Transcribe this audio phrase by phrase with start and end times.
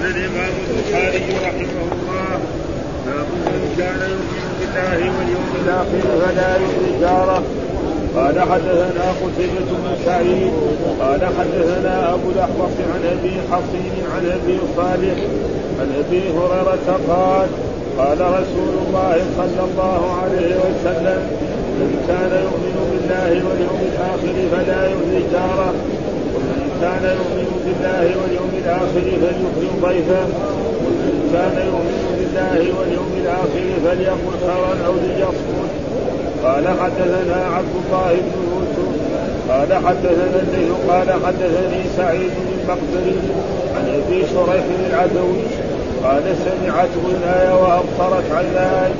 [0.00, 2.38] قال الإمام البخاري رحمه الله
[3.06, 7.42] باب من كان يؤمن بالله واليوم الآخر فلا يؤذي جاره.
[8.16, 10.52] قال حدثنا قتيبة بن سعيد.
[11.00, 15.18] قال حدثنا أبو الأحوص عن أبي حصين عن أبي صالح
[15.80, 17.48] عن أبي هريرة قال
[17.98, 21.20] قال رسول الله صلى الله عليه وسلم
[21.80, 25.74] من كان يؤمن بالله واليوم الآخر فلا يؤذي جاره.
[26.82, 30.24] كان يؤمن بالله واليوم الآخر فليكرم ضيفه
[30.84, 35.72] ومن كان يؤمن بالله واليوم الآخر فليقل خيرا أو ليصمت.
[36.44, 38.90] قال حدثنا عبد الله بن يوسف.
[39.50, 40.72] قال حدثنا الليل.
[40.88, 43.20] قال حدثني سعيد بن المقبري
[43.76, 45.42] عن أبي شريح العدوي.
[46.04, 48.92] قال سمعت غناية وأبصرت عيناي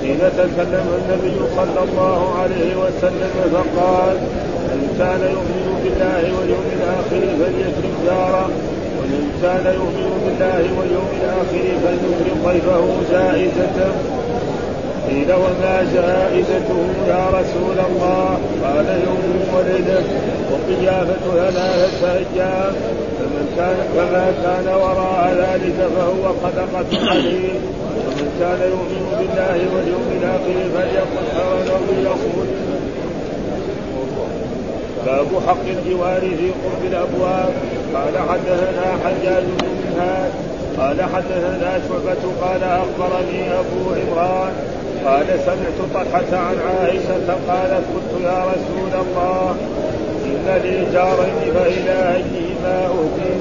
[0.00, 4.16] حين تكلم النبي صلى الله عليه وسلم فقال
[4.74, 8.48] من كان يؤمن بالله واليوم الآخر فليكرم جاره
[8.98, 13.92] ومن كان يؤمن بالله واليوم الآخر فليكرم ضيفه جائزته
[15.08, 20.02] قيل وما جائزته يا رسول الله؟ قال يوم ولده
[20.50, 22.74] وقيافة ثلاثة أيام.
[23.18, 27.54] فمن كان فما كان وراء ذلك فهو صدقة عليه.
[28.06, 31.48] ومن كان يؤمن بالله واليوم الآخر فليقل أو
[31.88, 32.43] ليصمت
[35.06, 37.52] باب حق الجوار في قرب الأبواب.
[37.94, 40.32] قال حدثنا حجاج بن منهاد
[40.78, 44.52] قال حدثنا شعبة قال أخبرني أبو عمران.
[45.06, 49.54] قال سمعت طلحة عن عائشة قالت قلت يا رسول الله
[50.24, 53.34] إن لي جارين فإلى أيهما أهدي؟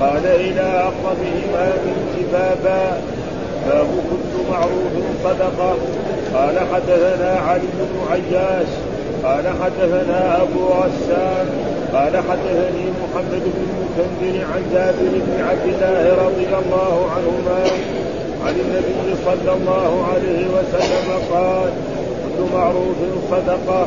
[0.00, 3.00] قال إلى أقربهما من بابا
[3.66, 4.92] باب كل معروف
[5.24, 5.76] صدقة.
[6.34, 8.66] قال حدثنا علي بن عياش.
[9.26, 11.46] قال حدثنا أبو غسان
[11.92, 17.60] قال حدثني محمد بن المكندر عن جابر بن عبد الله رضي الله عنهما
[18.46, 21.70] عن النبي صلى الله عليه وسلم قال
[22.36, 22.96] كل معروف
[23.30, 23.86] صدقة.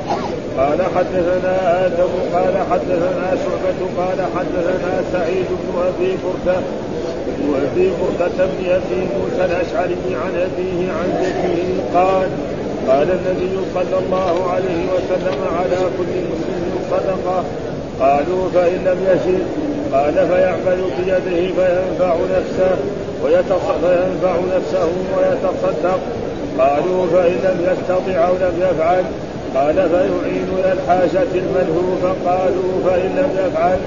[0.57, 6.59] قال حدثنا آدم قال حدثنا شعبة قال حدثنا سعيد بن أبي بردة.
[7.27, 12.29] بن أبي بردة بن ابي موسى الاشعري عن أبيه عن جده قال
[12.87, 17.43] قال النبي صلى الله عليه وسلم على كل مسلم صدقة.
[17.99, 19.43] قالوا فإن لم يجد
[19.93, 22.75] قال فيعمل بيده فينفع نفسه
[23.23, 25.99] فينفع نفسه ويتصدق.
[26.59, 29.03] قالوا فإن لم يستطع أو لم يفعل
[29.55, 32.13] قال فيعين إلى الحاجة المنهوفة.
[32.25, 33.77] قالوا فإن لم يفعل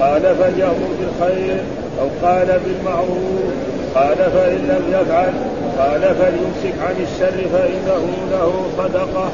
[0.00, 1.60] قال فليأمر بالخير
[2.00, 3.52] أو قال بالمعروف.
[3.94, 5.32] قال فإن لم يفعل
[5.78, 9.30] قال فليمسك عن الشر فإنه له صدقة.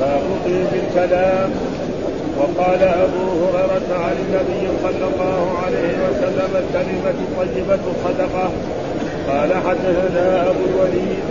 [0.00, 1.50] فأقضي بالكلام.
[2.38, 8.50] وقال أبو هريرة عن النبي صلى الله عليه وسلم الكلمة الطيبة صدقة.
[9.28, 11.24] قال حدثنا أبو الوليد.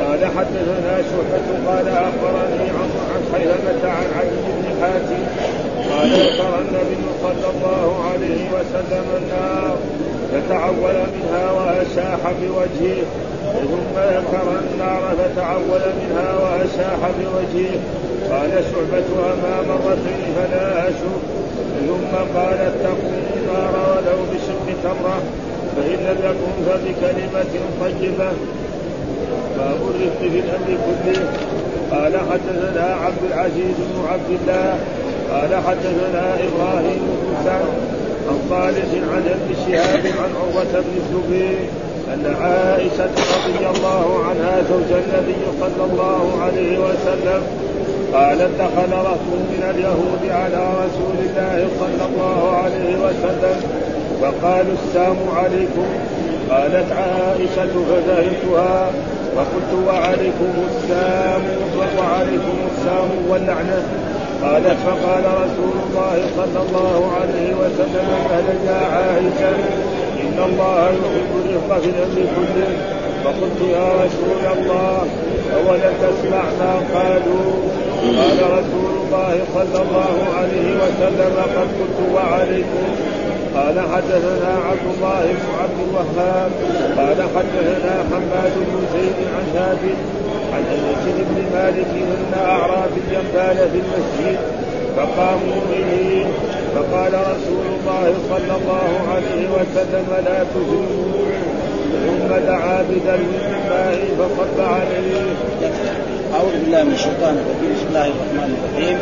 [0.00, 1.48] قال حدثنا شعبة.
[1.68, 2.90] قال أخبرني عن
[3.32, 5.22] خيرمة عن علي بن حاتم.
[5.90, 9.76] قال ذكر النبي صلى الله عليه وسلم النار.
[10.34, 13.02] فتعول منها وأشاح بوجهه.
[13.52, 17.76] ثم ذكر النار فتعول منها وأشاح بوجهه.
[18.30, 21.22] قال شعبة أما مرتين فلا أشك.
[21.86, 25.18] ثم قال اتقوا النار ولو بشق تمرة.
[25.76, 28.30] فإن يكن فبكلمة طيبة.
[29.56, 31.20] باب الرفق في الأمر كله.
[31.90, 34.78] قال حدثنا عبد العزيز بن عبد الله.
[35.32, 37.46] قال حدثنا إبراهيم بن
[38.28, 41.58] عن صالح عن ابن شهاب عن عروة بن الزبير
[42.14, 43.14] أن عائشة
[43.46, 47.42] رضي الله عنها زوج النبي صلى الله عليه وسلم
[48.14, 53.60] قالت دخل رهط من اليهود على رسول الله صلى الله عليه وسلم
[54.22, 55.86] فقالوا السام عليكم.
[56.50, 58.90] قالت عائشة فزهدتها
[59.36, 61.42] وقلت وعليكم السام
[61.98, 63.82] وعليكم السام واللعنة.
[64.44, 69.54] قالت فقال رسول الله صلى الله عليه وسلم أهلا يا عائشة
[70.22, 72.70] إن الله يحب الرفق في الأمر كله.
[73.24, 75.06] فقلت يا رسول الله
[75.56, 77.52] أولم تسمع ما قالوا؟
[78.18, 82.86] قال رسول الله صلى الله عليه وسلم قد قلت وعليكم.
[83.56, 86.50] قال حدثنا عبد الله بن عبد الوهاب
[86.98, 89.98] قال حدثنا حماد بن زيد عن ثابت
[90.54, 94.38] عن انس بن مالك ان اعرابيا بال في المسجد
[94.96, 96.26] فقاموا به.
[96.74, 101.24] فقال رسول الله صلى الله عليه وسلم لا تزوروا
[102.04, 105.22] ثم دعا بدلو من ماء فصب عليه.
[106.34, 107.70] أعوذ بالله من الشيطان الرجيم.
[107.76, 108.98] بسم الله الرحمن الرحيم.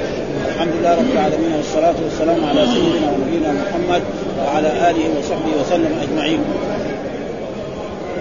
[0.49, 4.03] الحمد لله رب العالمين والصلاة والسلام على سيدنا ونبينا محمد
[4.39, 6.41] وعلى آله وصحبه وسلم أجمعين.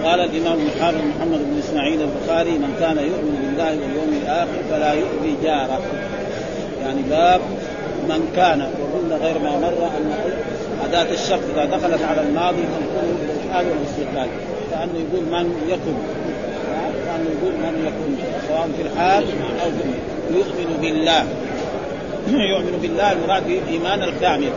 [0.04, 5.36] قال الإمام الحافظ محمد بن إسماعيل البخاري من كان يؤمن بالله واليوم الآخر فلا يؤذي
[5.42, 5.80] جاره.
[6.82, 7.40] يعني باب
[8.08, 10.12] من كان وقلنا غير ما مر أن
[10.84, 14.28] أداة الشرط إذا دخلت على الماضي تكون بالحال والاستقبال
[14.70, 15.94] كأنه يقول من يكن.
[17.06, 19.24] كأنه يقول من يكن سواء في الحال
[19.64, 21.24] أو في يؤمن بالله.
[22.52, 24.52] يؤمن بالله المراد به الإيمان الكامل.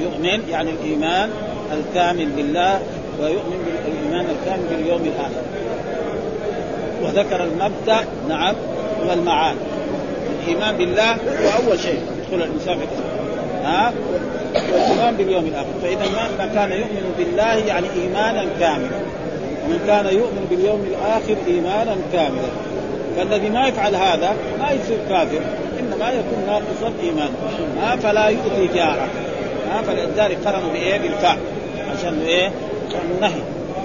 [0.00, 1.30] يؤمن يعني الإيمان
[1.72, 2.80] الكامل بالله.
[3.20, 5.44] ويؤمن بالإيمان الكامل باليوم الآخر.
[7.02, 8.54] وذكر المبدأ نعم
[9.08, 9.56] والمعاد
[10.42, 12.86] الإيمان بالله هو أول شيء يدخل الإنسان في
[13.64, 13.92] ها؟
[14.72, 15.66] والإيمان باليوم الآخر.
[15.82, 16.06] فإذا
[16.38, 18.98] ما كان يؤمن بالله يعني إيمانا كاملا.
[19.64, 22.48] ومن كان يؤمن باليوم الآخر إيمانا كاملا.
[23.16, 25.40] فالذي ما يفعل هذا ما يصير كافر.
[25.80, 27.30] إنما يكون ناقص الايمان
[27.80, 29.08] ها؟ فلا يؤذي جاره.
[29.70, 31.38] ها؟ فلذلك قرنوا بإيه؟ بالفعل
[31.98, 32.50] عشان إيه؟
[33.14, 33.40] النهي.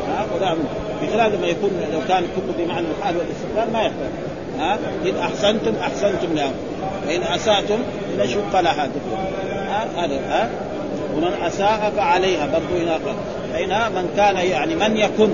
[0.08, 0.56] ها؟ ولا
[1.02, 4.12] بخلاف لما يكون لو كان كله بمعنى الحال والاستقبال ما يحتاج
[4.60, 4.80] ها؟
[5.10, 6.54] إن أحسنتم أحسنتم لهم.
[7.08, 7.80] وإن اساتم
[8.20, 8.90] نشوا فلها
[9.68, 10.50] ها؟ هذا ها؟
[11.16, 13.00] ومن أساء فعليها برضو هنا.
[13.54, 15.30] فهنا من كان يعني من يكن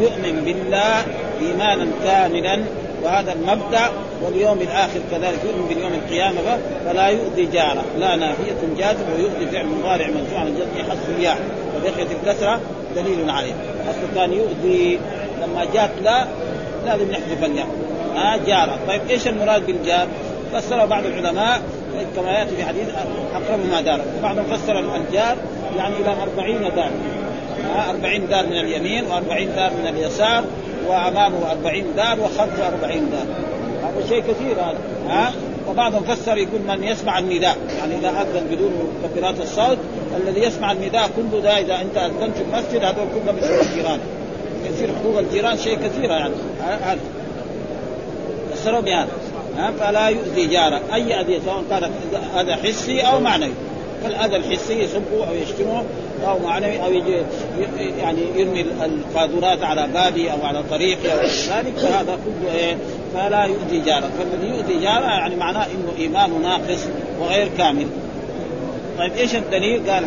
[0.00, 1.04] يؤمن بالله
[1.40, 2.64] إيمانا كاملا
[3.04, 3.90] وهذا المبدأ
[4.22, 7.84] واليوم الآخر كذلك يؤمن باليوم القيامة فلا يؤذي جاره.
[7.98, 11.38] لا نافيه جازم ويؤذي فعل مضارع منفوع عن الجزم حذف الياء.
[11.76, 12.60] وبقية الكسرة
[12.96, 13.52] دليل عليه.
[13.90, 14.98] اصله كان يؤذي.
[15.42, 16.26] لما جاءت لا
[16.86, 17.66] لازم نحذف الياء.
[18.16, 18.78] ها جاره.
[18.88, 20.06] طيب إيش المراد بالجار؟
[20.52, 21.62] فسر بعض العلماء
[22.16, 22.88] كما يأتي في حديث
[23.34, 24.00] اقرب ما دار.
[24.22, 25.36] بعضهم فسر الجار
[25.76, 26.90] يعني إلى أربعين دار.
[27.90, 30.44] أربعين دار من اليمين وأربعين دار من اليسار.
[30.88, 33.26] وأمامه أربعين دار وخلفه أربعين دار
[33.82, 34.78] هذا شيء كثير هذا.
[35.08, 35.32] ها؟
[35.68, 37.56] وبعضهم فسر يقول من يسمع النداء.
[37.78, 38.72] يعني إذا أذن بدون
[39.04, 39.78] مكبرات الصوت
[40.16, 43.98] الذي يسمع النداء كله ده إذا أنت أذنت في المسجد هذول كلهم يصير الجيران.
[44.64, 46.34] يصير حقوق الجيران شيء كثير يعني.
[46.62, 46.98] هذا.
[48.54, 49.08] فسروا بهذا.
[49.80, 50.80] فلا يؤذي جاره.
[50.94, 51.90] أي اذى سواء كان
[52.40, 53.52] اذى حسي أو معنوي.
[54.04, 55.84] فالأذى الحسي يسبه أو يشتمه
[56.26, 57.22] أو معنوي أو يجي
[57.98, 62.76] يعني يرمي القاذورات على بابي أو على طريقي أو ذلك فهذا كله إيه؟
[63.14, 64.10] فلا يؤذي جاره.
[64.18, 66.80] فالذي يؤذي جاره يعني معناه إنه ايمانه ناقص
[67.20, 67.86] وغير كامل.
[68.98, 70.04] طيب إيش الدليل؟ قال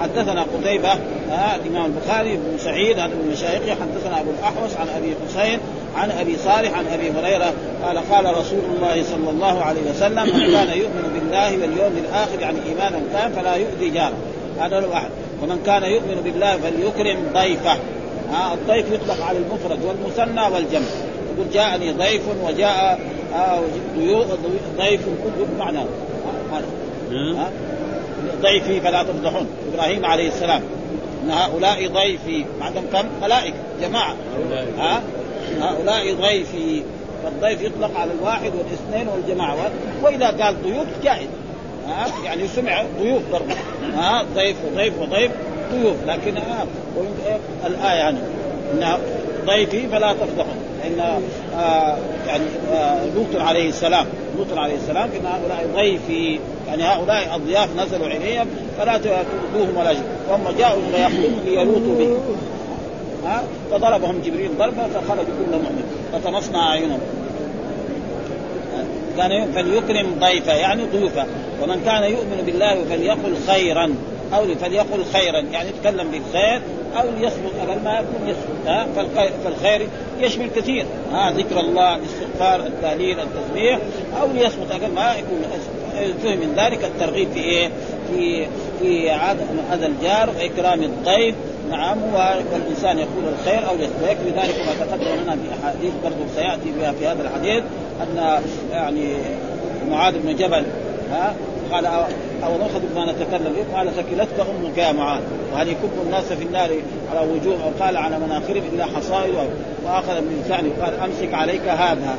[0.00, 0.92] حدثنا قتيبة
[1.30, 5.58] آه الإمام البخاري بن سعيد هذا من مشايخه حدثنا أبو الأحوص عن أبي حسين
[5.96, 7.52] عن أبي صالح عن أبي هريرة
[7.84, 12.58] قال قال رسول الله صلى الله عليه وسلم من كان يؤمن بالله واليوم الآخر يعني
[12.68, 14.16] إيمانا كان فلا يؤذي جاره.
[14.60, 15.10] هذا الواحد
[15.42, 17.72] ومن كان يؤمن بالله فليكرم ضيفه.
[18.32, 20.86] آه الضيف يطلق على المفرد والمثنى والجمع.
[21.34, 23.00] يقول جاءني ضيف وجاء
[24.78, 25.78] ضيف كله بمعنى
[28.42, 29.46] ضيفي فلا تفضحون.
[29.74, 30.62] إبراهيم عليه السلام.
[31.24, 34.16] إن هؤلاء ضيفي عندهم كم؟ ملائكة جماعة.
[34.78, 35.02] ها
[35.60, 36.82] هؤلاء ضيفي.
[37.24, 39.70] فالضيف يطلق على الواحد والاثنين والجماعة.
[40.02, 41.28] وإذا قال ضيوف جائز.
[42.24, 43.54] يعني سمع ضيوف برضه
[43.94, 45.30] ها ضيف وضيف وضيف
[45.72, 45.96] ضيوف.
[46.06, 46.66] لكن ها
[47.66, 48.18] الآية يعني
[48.72, 48.98] ان
[49.46, 50.56] ضيفي فلا تفضحون
[50.86, 51.00] إن
[51.58, 51.96] آه
[52.26, 54.06] يعني آه لوط عليه السلام
[54.38, 58.46] لوط عليه السلام إن هؤلاء ضيفي يعني هؤلاء الضياف نزلوا عليهم
[58.78, 60.04] فلا تؤذوهم ولا شيء.
[60.30, 62.18] وهم جاءوا ليخدموا ليلوطوا به
[63.26, 65.84] ها فضربهم جبريل ضربة فخرجوا كل مؤمن.
[66.12, 67.00] فطمسنا أعينهم.
[69.16, 71.26] كان فليكرم ضيفه يعني ضيوفه.
[71.62, 73.94] ومن كان يؤمن بالله فليقل خيرا
[74.34, 76.60] أو فليقل خيرا يعني يتكلم بالخير
[76.96, 78.88] أو ليصمت أقل ما يكون يصمت.
[79.44, 79.88] فالخير
[80.20, 80.86] يشمل كثير.
[81.12, 83.78] ها؟ ذكر الله الاستغفار التهليل التسبيح
[84.20, 85.42] أو ليصمت أقل ما يكون
[86.22, 87.70] فهم من ذلك الترغيب في إيه؟
[88.10, 88.46] في
[88.80, 89.10] في
[89.70, 91.34] هذا الجار وإكرام الضيف
[91.70, 96.92] نعم والإنسان يقول الخير أو ويكفي ذلك ما تقدم لنا في أحاديث برضه سيأتي بها
[96.92, 97.64] في هذا الحديث
[98.02, 98.42] أن
[98.72, 99.14] يعني
[99.90, 100.64] معاذ بن جبل
[101.10, 101.34] ها؟
[101.72, 101.86] قال
[102.44, 103.52] أو نأخذ ما نتكلم.
[103.52, 106.70] به قال ثكلتك أمك يا معاذ وهل يكب الناس في النار
[107.10, 109.34] على وجوه أو قال على مناخرهم إلا حصائد
[109.84, 112.16] وأخذ من لسانه وقال أمسك عليك هذا.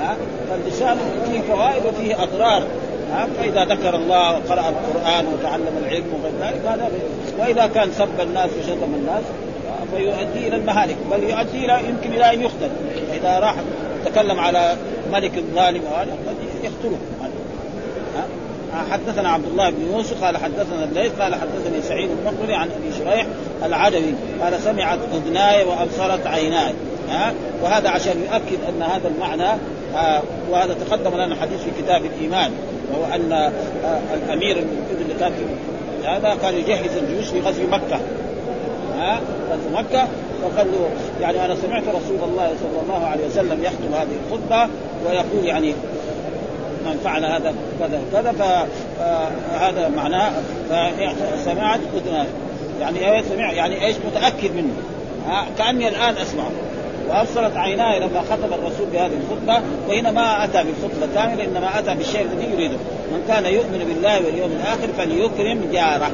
[0.00, 0.16] ها؟
[0.50, 0.96] فاللسان
[1.26, 2.62] فيه فوائد وفيه أضرار.
[3.12, 6.90] ها؟ فإذا ذكر الله وقرأ القرآن وتعلم العلم وغير ذلك هذا
[7.38, 9.22] وإذا كان سب الناس وشتم الناس
[9.96, 10.96] فيؤدي إلى المهالك.
[11.10, 12.70] بل يؤدي إلى يمكن إلى أن يقتل
[13.10, 13.54] فإذا راح
[14.04, 14.76] تكلم على
[15.12, 16.98] ملك الظالم وهذا قد يقتله.
[18.90, 23.26] حدثنا عبد الله بن يوسف قال حدثنا الليث قال حدثني سعيد المقبري عن أبي شريح
[23.64, 26.72] العدوي قال سمعت أذناي وأبصرت عيناي.
[27.10, 29.58] ها؟ وهذا عشان يؤكد أن هذا المعنى
[29.96, 32.52] آه وهذا تقدم لنا حديث في كتاب الإيمان
[32.92, 33.52] وهو أن آه
[34.14, 38.00] الأمير اللي كان في هذا كان يجهز الجيوش في غزو مكة.
[38.98, 40.08] ها؟ غزو مكة.
[40.44, 44.70] وقال له يعني أنا سمعت رسول الله صلى الله عليه وسلم يختم هذه الخطبة
[45.06, 45.74] ويقول يعني
[46.84, 50.32] من فعل هذا كذا كذا فهذا معناه
[50.70, 51.80] فسمعت
[52.80, 54.72] يعني إيش سمع يعني إيش متأكد منه؟
[55.58, 56.50] كأني الآن اسمعه
[57.10, 62.20] وابصرت عيناي لما خطب الرسول بهذه الخطبة وهنا ما أتى بالخطبة كامله انما أتى بالشيء
[62.20, 62.76] الذي يريده.
[63.12, 66.10] من كان يؤمن بالله واليوم الآخر فليكرم جاره.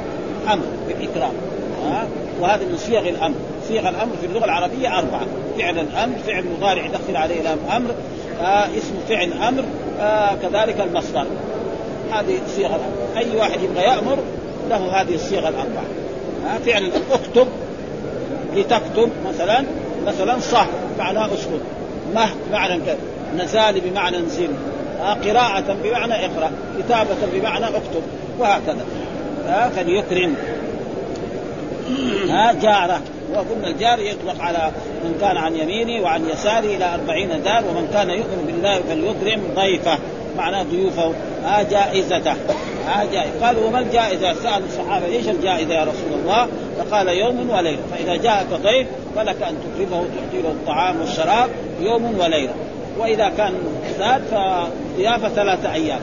[0.53, 1.33] أمر بالإكرام.
[2.41, 3.35] وهذا من صيغ الأمر.
[3.69, 5.27] صيغ الأمر في اللغة العربية أربعة.
[5.59, 7.91] فعل الأمر فعل مضارع يدخل عليه لام أمر.
[8.41, 9.65] آه اسم فعل أمر
[10.01, 11.27] آه كذلك المصدر.
[12.13, 14.19] هذه صيغ الامر أي واحد يبغى يأمر
[14.71, 15.85] له هذه الصيغة الأربعة.
[16.47, 17.47] آه فعل الامر اكتب
[18.55, 19.65] لتكتب مثلا
[20.07, 20.67] مثلا صح
[20.99, 21.61] معناه أسكت.
[22.15, 22.99] مه بمعنى كذا.
[23.37, 24.49] نزال بمعنى انزل
[25.01, 28.03] آه قراءة بمعنى اقرأ كتابة بمعنى اكتب
[28.39, 28.85] وهكذا.
[29.49, 30.35] آه فليكرم.
[32.29, 33.01] ها جارة.
[33.35, 34.71] وقلنا الجار يطلق على
[35.05, 39.99] من كان عن يمينه وعن يساره إلى أربعين دار ومن كان يؤمن بالله فليكرم ضيفه.
[40.37, 41.13] معناه ضيوفه.
[41.45, 42.35] ها جائزته.
[42.87, 43.47] ها جائزة.
[43.47, 47.83] قالوا وما الجائزة؟ سأل الصحابة ليش الجائزة يا رسول الله؟ فقال يوم وليلة.
[47.93, 52.55] فإذا جاءك ضيف فلك أن تكرمه تعطي له الطعام والشراب يوم وليلة.
[52.99, 53.53] وإذا كان
[53.99, 56.01] زاد فضيافة ثلاثة أيام.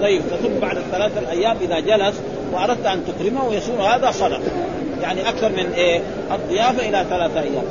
[0.00, 2.20] ضيف ثم بعد الثلاثة الأيام إذا جلس
[2.52, 4.40] وأردت أن تكرمه ويصير هذا صدقة
[5.02, 6.00] يعني أكثر من إيه
[6.32, 7.64] الضيافة إلى ثلاثة أيام.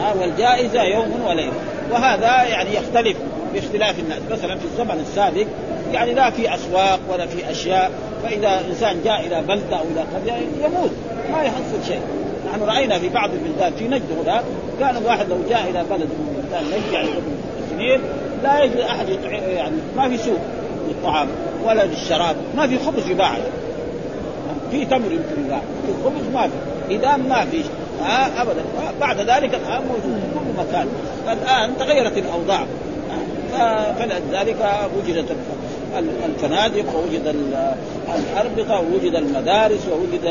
[0.00, 1.52] ها والجائزة يوم وليلة.
[1.90, 3.16] وهذا يعني يختلف
[3.54, 4.18] باختلاف الناس.
[4.30, 5.46] مثلا في الزمن السابق
[5.92, 7.90] يعني لا في أسواق ولا في أشياء.
[8.22, 10.90] فإذا إنسان جاء إلى بلدة أو إلى قرية يموت
[11.32, 12.00] ما يحصل شيء.
[12.50, 14.42] نحن رأينا في بعض البلدان في نجد هناك
[14.80, 17.08] كان الواحد لو جاء إلى بلد من بلدان نجد يعني
[17.70, 18.00] سنين
[18.42, 19.08] لا يجد أحد
[19.54, 20.38] يعني ما في سوق
[20.88, 21.28] للطعام
[21.64, 23.36] ولا للشراب ما في خبز يباع
[24.70, 27.62] في تمر يمكن يباع في الخبز ما في اذا ما في
[28.02, 28.62] آه ابدا.
[29.00, 30.86] بعد ذلك الان موجود في كل مكان.
[31.32, 32.66] الآن تغيرت الأوضاع.
[33.98, 34.56] فلذلك
[34.98, 35.36] وجدت
[36.26, 37.34] الفنادق ووجد
[38.14, 40.24] الأربطة ووجد المدارس ووجد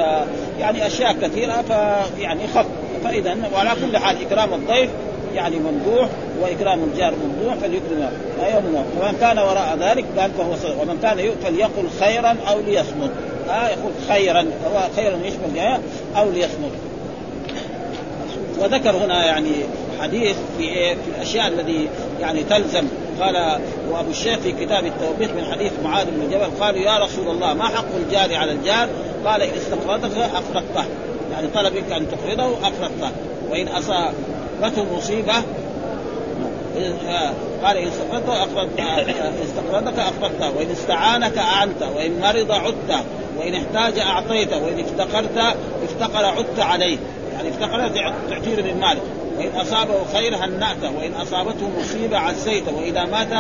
[0.60, 2.66] يعني أشياء كثيرة فيعني خف.
[3.04, 4.90] فاذا وعلى كل حال إكرام الضيف
[5.36, 6.10] يعني ممدوح
[6.42, 8.12] وإكرام الجار ممدوح فليكرم
[8.54, 13.12] يوم ومن كان وراء ذلك قال فهو صدق ومن كان فليقل خيرا أو ليصمت.
[13.50, 15.80] آه يقول خيرا هو خيرا يشمل
[16.18, 16.72] أو ليصمت
[18.60, 19.52] وذكر هنا يعني
[20.02, 21.90] حديث في إيه في الأشياء الذي
[22.20, 22.88] يعني تلزم.
[23.20, 23.60] قال
[23.92, 27.68] وأبو الشيخ في كتاب التوبيخ من حديث معاذ بن جبل قال يا رسول الله ما
[27.68, 28.90] حق الجار على الجار؟
[29.26, 30.86] قال إن استقرضك اقرضته
[31.32, 33.12] يعني طلب منك أن تقرضه اقرضته
[33.52, 35.34] وإن اصابته مصيبة
[37.64, 38.80] قال إن استقرضته اقرضت
[39.44, 43.04] استقرضك اقرضته وإن استعانك اعنته وإن مرض عدته
[43.40, 46.98] وإن احتاج أعطيته وإن افتقرت افتقر عدت عليه.
[47.34, 47.88] يعني افتقر
[48.30, 49.02] تعطيه من مالك
[49.38, 52.76] وإن أصابه خير هنأته وإن أصابته مصيبة عزيته.
[52.76, 53.32] وإذا مات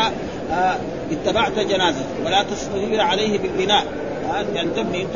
[0.51, 0.77] آه
[1.11, 2.25] اتبعت جنازته.
[2.25, 3.83] ولا تصغير عليه بالبناء.
[4.31, 5.07] آه يعني تبني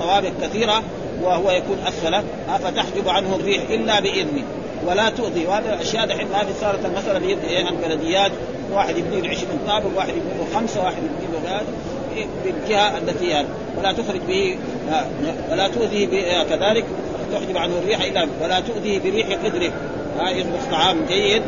[0.00, 0.82] طوابق كثيرة
[1.22, 4.44] وهو يكون أسفله آه فتحجب عنه الريح إلا بإذنه.
[4.86, 5.46] ولا تؤذي.
[5.46, 8.32] وهذه الأشياء دحين هذه صارت المسألة بيد إيه البلديات
[8.72, 11.62] واحد يبني له 20 طابق واحد يبني له خمسة واحد يبني له
[12.44, 14.56] بالجهه التي يعني ولا تخرج به
[15.50, 16.84] ولا تؤذيه كذلك
[17.32, 19.72] تحجب عنه الريح الا ولا تؤذيه بريح قدره.
[20.18, 21.42] ها يطبخ طعام جيد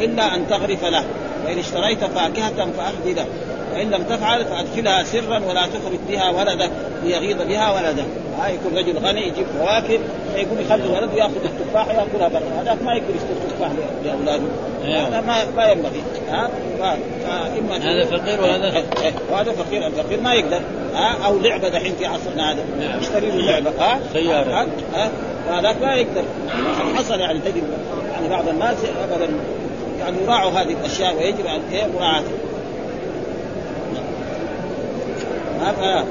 [0.00, 1.04] إلا أن تغرف له.
[1.46, 3.26] وان اشتريت فاكهة فاهدي له.
[3.74, 6.70] وان لم تفعل فأدخلها سرا ولا تخرج بها ولدك
[7.04, 8.04] ليغيظ بها ولده
[8.38, 9.98] ها يكون رجل غني يجيب فواكه
[10.34, 13.70] فيقول يخلي ولده ياخذ التفاح ياكلها برا هذاك ما يقدر يشتري تفاح
[14.04, 14.48] لاولاده
[14.84, 16.02] هذا ما ما ينبغي.
[16.28, 18.84] ها؟ فإما هذا فقير وهذا
[19.32, 20.60] وهذا فقير الفقير ما يقدر.
[20.94, 22.64] ها؟ أو لعبة دحين في عصرنا هذا.
[22.80, 23.00] نعم.
[23.00, 23.70] يشتري له لعبة.
[23.78, 24.66] ها؟ سيارة.
[24.94, 25.10] ها؟
[25.48, 26.24] وهذاك ما يقدر.
[26.96, 27.62] حصل يعني تجد
[28.12, 29.28] يعني بعض الناس ابدا
[30.00, 32.32] يعني يراعوا هذه الأشياء ويجب ان مراعاتها
[35.70, 36.04] ها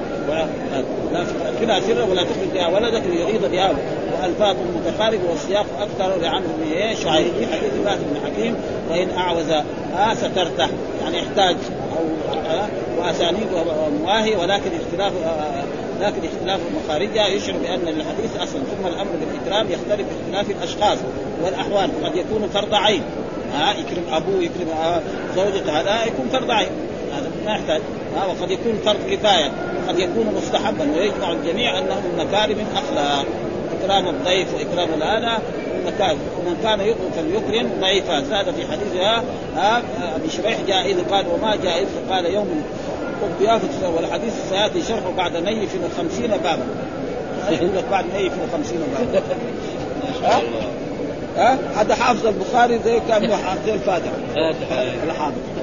[1.68, 3.76] لا سرا ولا تخرج بها ولدك ليغيظ بها.
[4.22, 8.56] وألفاظ متقاربه والسياق أكثر لعمرو بن شعيب في حديث بات بن حكيم
[8.90, 10.68] وإن أعوز آه سترته.
[11.02, 11.56] يعني احتاج
[11.98, 15.64] أو آه وأسانيد ومواهي ولكن اختلاف آه
[16.02, 18.62] لكن اختلاف مخارجها يشعر بأن للحديث أصلا.
[18.62, 20.98] ثم الأمر بالإكرام يختلف باختلاف الأشخاص
[21.44, 21.90] والأحوال.
[22.04, 23.02] قد يكون فرض عين.
[23.54, 25.02] ها يكرم أبوه يكرم
[25.36, 26.70] زوجته هذا يكون فرض عين.
[27.16, 27.82] هذا ما يحتاج.
[28.18, 29.52] ها وقد يكون فرض كفاية
[29.86, 33.26] وقد يكون مستحبا ويجمع الجميع أنه من مكارم الأخلاق.
[33.82, 35.42] إكرام الضيف وإكرام هذا
[35.88, 39.24] مكان ومن كان يؤمن فليكرم ضعيفا زاد في حديثها
[39.56, 39.82] ها
[40.16, 42.64] أبي شريح جاء اذ قال وما جاء اذ قال يوم
[43.22, 46.66] قبيافة والحديث سياتي شرحه بعد نيف خمسين بابا.
[47.50, 49.22] يقول لك بعد نيف خمسين بابا.
[50.24, 50.42] ها؟
[51.38, 53.30] ها؟ هذا حافظ البخاري زي كان
[53.66, 54.12] زي الفاتحه
[55.04, 55.57] الحافظ.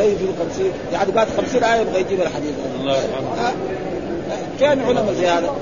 [0.00, 2.54] نيف الخمسين يعني بعد خمسين آية يبغى يجيب الحديث.
[2.80, 3.52] الله يرحمه.
[4.58, 5.54] فين علماء زي هذا؟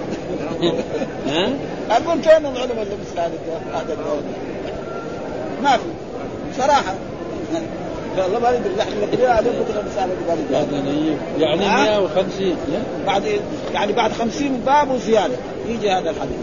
[1.28, 1.50] ها؟
[1.90, 4.20] أقول فين العلماء اللي مثل هذا الدور؟
[5.62, 5.82] ما في.
[6.58, 6.94] صراحة.
[8.18, 10.08] والله ما ندري نحن مقدرين عليهم كتب المسائل
[11.38, 12.56] يعني 150
[13.06, 13.22] بعد
[13.74, 15.34] يعني بعد 50 باب وزيادة.
[15.68, 16.38] يجي هذا الحديث.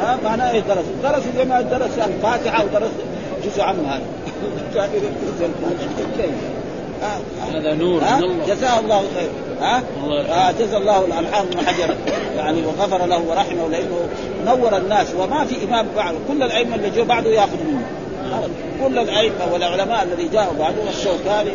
[0.00, 2.90] ها؟ معناه إيش درس؟ درس زي ما درس الفاتحة ودرس
[3.44, 4.04] جزء عنها هذا.
[7.54, 8.54] هذا نور من الله.
[8.54, 9.30] جزاه الله خير.
[9.60, 9.82] ها؟
[10.30, 11.94] آه جزا الله الالحام بن حجر.
[12.36, 14.08] يعني وغفر له ورحمه لإنه
[14.46, 15.06] نور الناس.
[15.18, 17.82] وما في إمام بعد كل الأئمة اللي جو بعده يأخذ منه.
[18.84, 21.50] كل الأئمة والعلماء الذي جاءوا بعده الشوكاني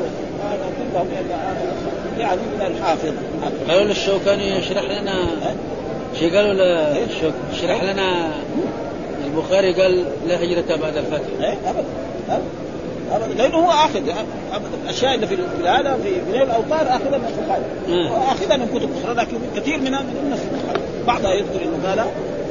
[0.94, 1.08] كلهم
[2.20, 3.14] يعني من الحافظ.
[3.70, 5.28] قالوا للشوكاني يشرح لنا
[6.20, 6.54] شيء قالوا
[7.54, 8.32] اشرح لنا
[9.26, 11.28] البخاري قال لا هجرة بعد الفتح.
[11.42, 12.42] إيه ابدا.
[13.38, 14.02] لأنه هو آخذ
[14.84, 17.64] الاشياء اللي في هذا في بناء الاوطار آخذها من البخاري
[18.10, 20.40] واخذها من كتب أخرى لكن كثير من الناس
[21.08, 22.06] بعضها يذكر إنه قال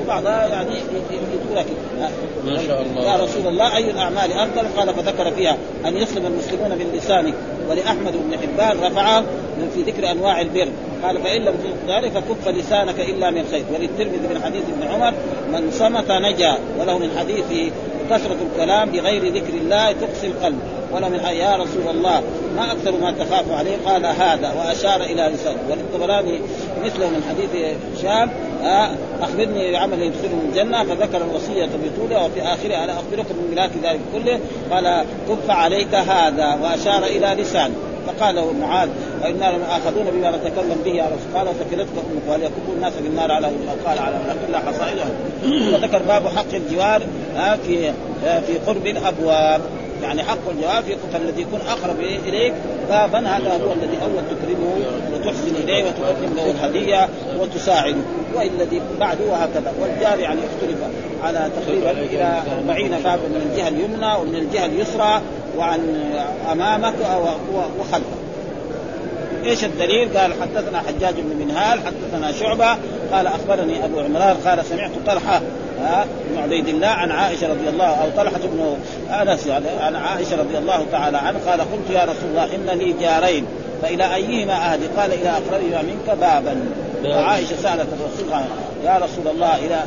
[0.04, 2.08] وبعضها يعني يقول كده.
[2.44, 3.02] ما شاء الله.
[3.02, 5.56] يا رسول الله أي الأعمال أفضل؟ قال فذكر فيها
[5.86, 7.32] أن يسلم المسلمون من لسانه.
[7.70, 9.24] ولأحمد بن حبان رفعه
[9.74, 10.68] في ذكر أنواع البر.
[11.02, 13.64] قال فإن لم تطق ذلك فكف لسانك إلا من خير.
[13.74, 15.14] وللترمذي من حديث ابن عمر
[15.52, 16.58] من صمت نجا.
[16.80, 17.72] وله من حديث
[18.10, 20.58] كثرة الكلام بغير ذكر الله تقسي القلب.
[20.94, 22.22] وله من يا رسول الله
[22.56, 23.76] ما أكثر ما تخاف عليه.
[23.86, 26.40] قال هذا وأشار إلى لسانه وللطبراني
[26.84, 28.30] مثله من حديث هشام
[29.22, 34.40] أخبرني بعمل يدخله الجنة فذكر الوصية بطولها وفي آخرها ألا أخبركم من ملاك ذلك كله؟
[34.70, 36.58] قال كف عليك هذا.
[36.62, 37.74] وأشار إلى لسانه
[38.06, 38.88] فقال له معاذ
[39.22, 43.46] وإنا لمؤاخذون بما نتكلم به يا رسول قال ثكلتك أمك وهل يكب الناس بالنار على
[43.86, 45.10] قال على كل حصائدهم
[45.74, 47.02] وذكر باب حق الجوار
[47.66, 47.92] في
[48.46, 49.60] في قرب الأبواب.
[50.04, 52.54] يعني حق الجواب في فالذي يكون أقرب إليك
[52.88, 54.76] بابا هذا هو الذي أول تكرمه
[55.12, 57.08] وتحسن إليه وتقدم له الهدية
[57.40, 57.96] وتساعده.
[58.34, 60.78] والذي بعده وهكذا والجار يعني اختلف
[61.22, 65.20] على تقريبا إلى 40 بابا من الجهة اليمنى ومن الجهة اليسرى
[65.58, 65.80] وعن
[66.52, 66.94] أمامك
[67.80, 68.24] وخلفك.
[69.44, 72.76] إيش الدليل؟ قال حدثنا حجاج بن منهال حدثنا شعبة
[73.12, 75.40] قال أخبرني أبو عمران قال سمعت طلحة
[76.30, 78.76] بن عبيد الله عن عائشة رضي الله أو طلحة بن
[79.10, 82.94] أنس يعني عن عائشة رضي الله تعالى عنه قال قلت يا رسول الله إن لي
[83.00, 83.46] جارين
[83.82, 86.56] فإلى أيهما اهدي؟ قال إلى أقربهما منك بابا.
[87.04, 88.42] فعائشه سألت الرسول
[88.84, 89.82] يا رسول الله إلى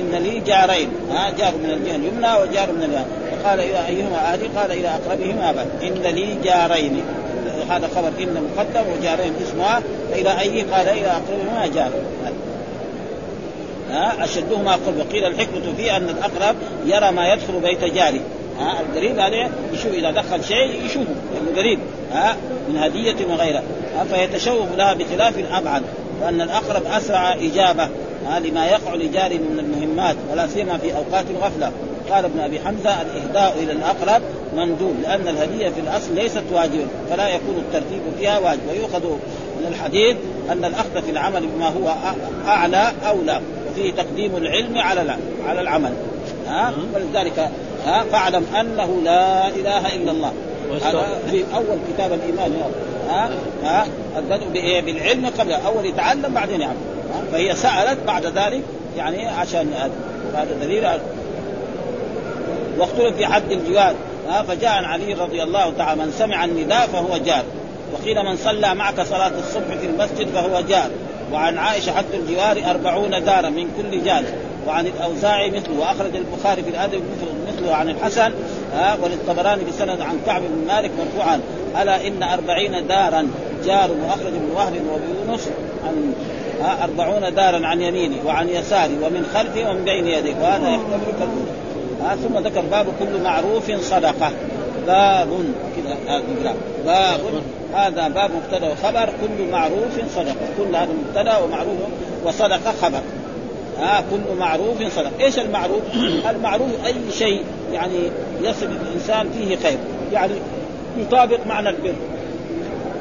[0.00, 0.88] إن لي جارين.
[1.10, 3.04] ها جار من الجهة اليمنى وجار من اليمنى
[3.42, 5.66] فقال إلى أيهما اهدي؟ قال إلى أقربهما بابا.
[5.82, 7.02] إن لي جارين.
[7.70, 9.82] هذا خبر إن مقدم وجارين اسمها.
[10.10, 11.90] فإلى أي قال إلى أقربهما جار.
[13.92, 18.20] ها أشدهما قرب قيل الحكمة فيه أن الأقرب يرى ما يدخل بيت جاري.
[18.58, 21.78] ها القريب هذا يشوف إذا دخل شيء يشوفه لأنه قريب
[22.12, 22.36] ها
[22.68, 23.62] من هدية وغيرها.
[24.12, 25.82] فيتشوف لها بخلاف أبعد.
[26.22, 27.88] وأن الأقرب أسرع إجابة.
[28.26, 31.72] ها لما يقع لجار من المهمات ولا سيما في أوقات الغفله
[32.10, 34.22] قال ابن أبي حمزة الإهداء إلى الأقرب
[34.56, 38.60] مندوب لأن الهدية في الأصل ليست واجبا فلا يكون الترتيب فيها واجب.
[38.70, 39.06] ويؤخذ
[39.60, 40.16] من الحديث
[40.52, 41.94] أن الأخذ في العمل بما هو
[42.46, 43.40] أعلى اولى
[43.72, 45.16] وفيه تقديم العلم على
[45.48, 45.92] على العمل.
[46.48, 47.50] ها؟ ولذلك
[47.86, 50.32] ها؟ فاعلم أنه لا إله إلا الله.
[50.84, 52.56] هذا في أول كتاب الإيمان
[53.08, 53.30] ها؟
[53.64, 53.86] ها؟
[54.18, 55.52] البدء بالعلم قبل.
[55.52, 56.76] أول يتعلم بعدين يعمل.
[57.32, 58.62] فهي سألت بعد ذلك
[58.96, 59.72] يعني عشان
[60.34, 60.54] هذا.
[60.60, 60.88] دليل
[62.78, 63.94] واختلف في حد الجوار
[64.48, 67.44] فجاء عن علي رضي الله تعالى من سمع النداء فهو جار.
[67.92, 70.90] وقيل من صلى معك صلاة الصبح في المسجد فهو جار.
[71.32, 74.34] وعن عائشة حد الجوار أربعون دارا من كل جانب
[74.66, 77.02] وعن الأوزاعي مثله وأخرج البخاري في الأدب
[77.48, 78.32] مثله, عن الحسن
[78.74, 81.40] ها وللطبراني بسند عن كعب بن مالك مرفوعا.
[81.82, 83.28] ألا إن أربعين دارا
[83.64, 85.48] جار وأخرج ابن وهب ويونس
[85.86, 86.14] عن
[86.82, 92.38] أربعون دارا عن يميني وعن يساري ومن خلفي ومن بين يديك وهذا يحتمل كالأولى ثم
[92.38, 94.32] ذكر باب كل معروف صدقة.
[94.86, 95.28] باب
[95.76, 96.54] كذا
[96.86, 97.20] باب
[97.74, 101.76] هذا باب مبتدا وخبر كل معروف صدقه كل هذا مبتدا ومعروف
[102.24, 103.00] وصدقه خبر.
[103.80, 105.82] آه كل معروف صدقه إيش المعروف؟
[106.30, 107.98] المعروف أي شيء يعني
[108.42, 109.78] يصل الإنسان فيه خير.
[110.12, 110.34] يعني
[110.98, 111.94] يطابق معنى البر.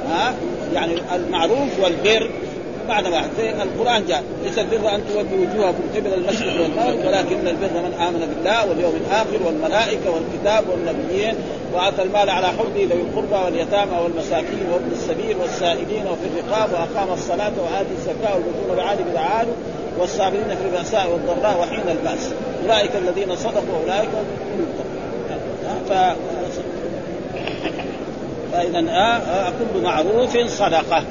[0.09, 0.33] ها آه
[0.73, 2.29] يعني المعروف والبر
[2.89, 3.29] معنى واحد.
[3.39, 8.69] القرآن جاء ليس البر أن تولوا وجوهكم قبل المشرق والمغرب ولكن البر من آمن بالله
[8.69, 11.35] واليوم الآخر والملائكة والكتاب والنبيين
[11.73, 17.51] واتى المال على حبه ذوي القربى واليتامى والمساكين وابن السبيل والسائلين وفي الرقاب وأقام الصلاة
[17.57, 19.47] واتى الزكاة والبطون العالي بالعال
[19.99, 22.33] والصابرين في البأساء والضراء وحين البأس.
[22.63, 24.65] أولئك الذين صدقوا أولئك هم
[25.89, 25.93] ف...
[28.51, 31.03] فإذا آه كل معروف صدقة.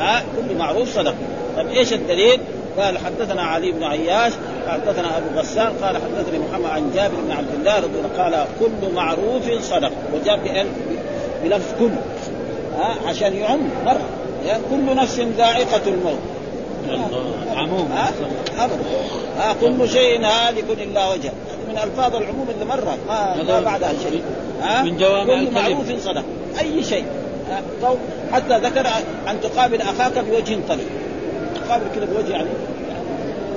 [0.00, 1.14] آه كل معروف صدقة.
[1.56, 2.40] طيب إيش الدليل؟
[2.78, 4.32] قال حدثنا علي بن عياش
[4.68, 8.94] حدثنا أبو غسان قال حدثني محمد عن جابر بن عبد الله رضي الله قال كل
[8.94, 9.92] معروف صدق.
[10.14, 10.66] وجاب
[11.44, 11.90] بلفظ كل.
[12.78, 14.00] ها عشان يعم مرة.
[14.70, 16.18] كل نفس ذائقة الموت.
[17.56, 17.92] عموم.
[18.58, 18.76] أبدا.
[19.38, 21.32] ها كل شيء هالك الا وجه.
[21.68, 22.98] من ألفاظ العموم اللي مرة.
[23.08, 24.22] ما, ما بعدها شيء.
[24.62, 26.24] ها؟ من جوامع كل معروف صدق.
[26.60, 27.04] أي شيء.
[28.32, 28.86] حتى ذكر
[29.30, 30.84] أن تقابل أخاك بوجه طلق
[31.54, 32.48] تقابل كذا بوجه يعني.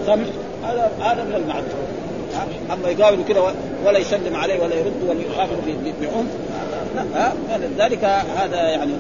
[0.06, 0.26] سمع
[0.64, 1.72] هذا هذا من المعروف
[2.72, 3.54] أما يقابل كذا
[3.86, 5.56] ولا يسلم عليه ولا يرد ولا يقابل
[6.02, 6.28] بعنف
[7.16, 8.04] ها؟ لذلك
[8.38, 8.92] هذا يعني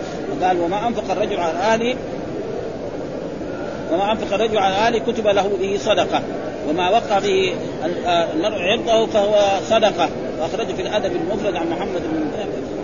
[0.43, 1.95] قال وما أنفق الرجل على اهله
[3.91, 6.21] وما أنفق الرجل على اهله كتب له به صدقة.
[6.69, 7.53] وما وقع به
[8.35, 10.09] المرء عرضه فهو صدقة.
[10.41, 12.25] واخرجه في الأدب المفرد عن محمد بن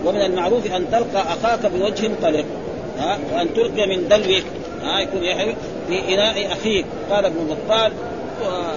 [0.06, 2.46] ومن المعروف أن تلقى أخاك بوجه طلق.
[3.00, 4.44] ها؟ وأن تلقي من دلوك.
[4.84, 5.22] ها؟ يكون
[5.88, 6.86] في إناء أخيك.
[7.12, 7.92] قال ابن بطال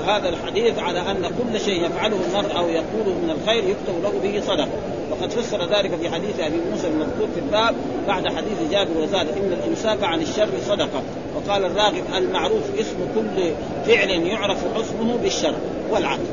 [0.07, 4.41] هذا الحديث على أن كل شيء يفعله المرء أو يقوله من الخير يكتب له به
[4.47, 4.69] صدقه
[5.11, 7.75] وقد فسر ذلك في حديث أبي موسى المذكور في الباب
[8.09, 11.03] بعد حديث جابر وزاد إن الامساك عن الشر صدقه
[11.37, 13.53] وقال الراغب المعروف اسم كل
[13.87, 15.55] فعل يعرف حسنه بالشر
[15.91, 16.27] والعقل.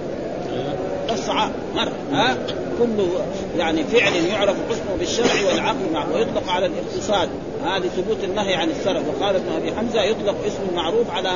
[1.13, 1.30] بس
[1.76, 2.38] مر ها؟
[2.80, 3.08] كل
[3.58, 7.30] يعني فعل يعرف حسنه بالشرع والعقل ويطلق على الاقتصاد.
[7.65, 11.32] هذه ثبوت النهي عن السرقه وقال ابن أبي حمزة يطلق اسم المعروف على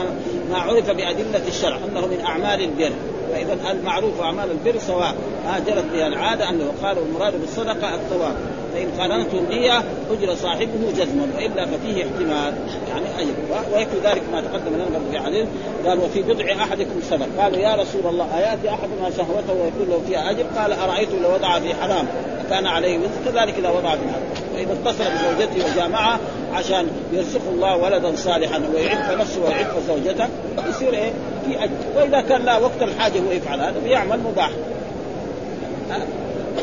[0.49, 2.91] ما عرف بأدلة الشرع أنه من أعمال البر.
[3.31, 8.35] فإذا المعروف واعمال البر؟ سواء ما جرت بها العادة أنه قال المراد بالصدقة الثواب.
[8.73, 12.53] فإن قارنته النية أجر صاحبه جزما وإلا ففيه احتمال.
[12.89, 13.33] يعني اجر
[13.73, 15.47] ويكفي ذلك ما تقدم لنا في حديث
[15.85, 20.31] قال وفي بضع أحدكم صدق قالوا يا رسول الله أيأتي أحدنا شهوته ويكون له فيها
[20.31, 22.07] أجر؟ قال أرأيت لو وضع في حرام.
[22.49, 24.50] كان عليه وزر كذلك اذا وضع في حرام.
[24.65, 26.19] فاذا اتصل بزوجته وجامعها
[26.53, 30.27] عشان يرزق الله ولدا صالحا ويعف نفسه ويعف زوجته
[30.69, 31.11] يصير إيه؟
[31.45, 31.71] في أجر.
[31.95, 34.49] وإذا كان لا وقت الحاجة هو يفعل هذا بيعمل مباح.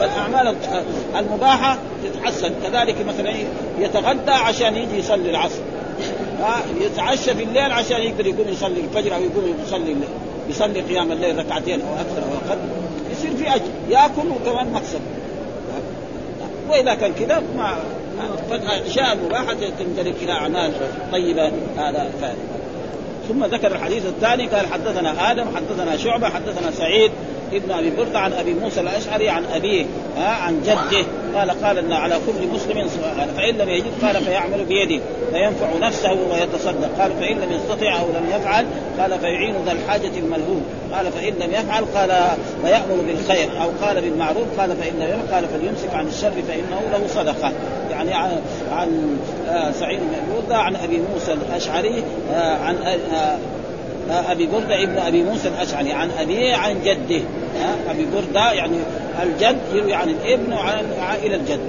[0.00, 0.56] والأعمال
[1.18, 2.50] المباحة تتحسن.
[2.62, 3.34] كذلك مثلا
[3.78, 5.60] يتغدى عشان يجي يصلي العصر.
[6.80, 9.96] يتعشى في الليل عشان يقدر يقوم يصلي الفجر أو يقوم يصلي
[10.50, 12.58] يصلي قيام الليل ركعتين أو أكثر أو أقل.
[13.12, 13.70] يصير في أجر.
[13.90, 15.00] يأكل وكمان مكسب
[16.68, 17.76] وإذا كان كذا ما
[18.50, 20.72] فالاشياء المباحه تندرج إلى أعمال
[21.12, 22.34] طيبة هذا فعلا
[23.28, 27.10] ثم ذكر الحديث الثاني قال حدثنا آدم حدثنا شعبة حدثنا سعيد
[27.52, 31.06] ابن أبي برده عن أبي موسى الأشعري عن أبيه ها عن جده.
[31.34, 32.88] قال قال إن على كل مسلم
[33.36, 38.26] فإن لم يجد قال فيعمل بيده فينفع نفسه ويتصدق قال فإن لم يستطع أو لم
[38.36, 38.66] يفعل
[39.00, 42.10] قال فيعين ذا الحاجة الملهوم قال فإن لم يفعل قال
[42.62, 43.62] فيأمر بالخير.
[43.62, 47.52] أو قال بالمعروف قال فإن لم يفعل قال فليمسك عن الشر فإنه له صدقة.
[47.90, 48.40] يعني عن,
[48.72, 49.18] عن
[49.80, 52.02] سعيد بن عن أبي موسى الأشعري
[52.34, 52.76] عن
[54.10, 57.20] أبي برده ابن أبي موسى الأشعري عن أبيه عن جده.
[57.90, 58.76] أبي برده يعني
[59.22, 60.84] الجد يروي عن الابن وعن
[61.22, 61.60] إلى الجد.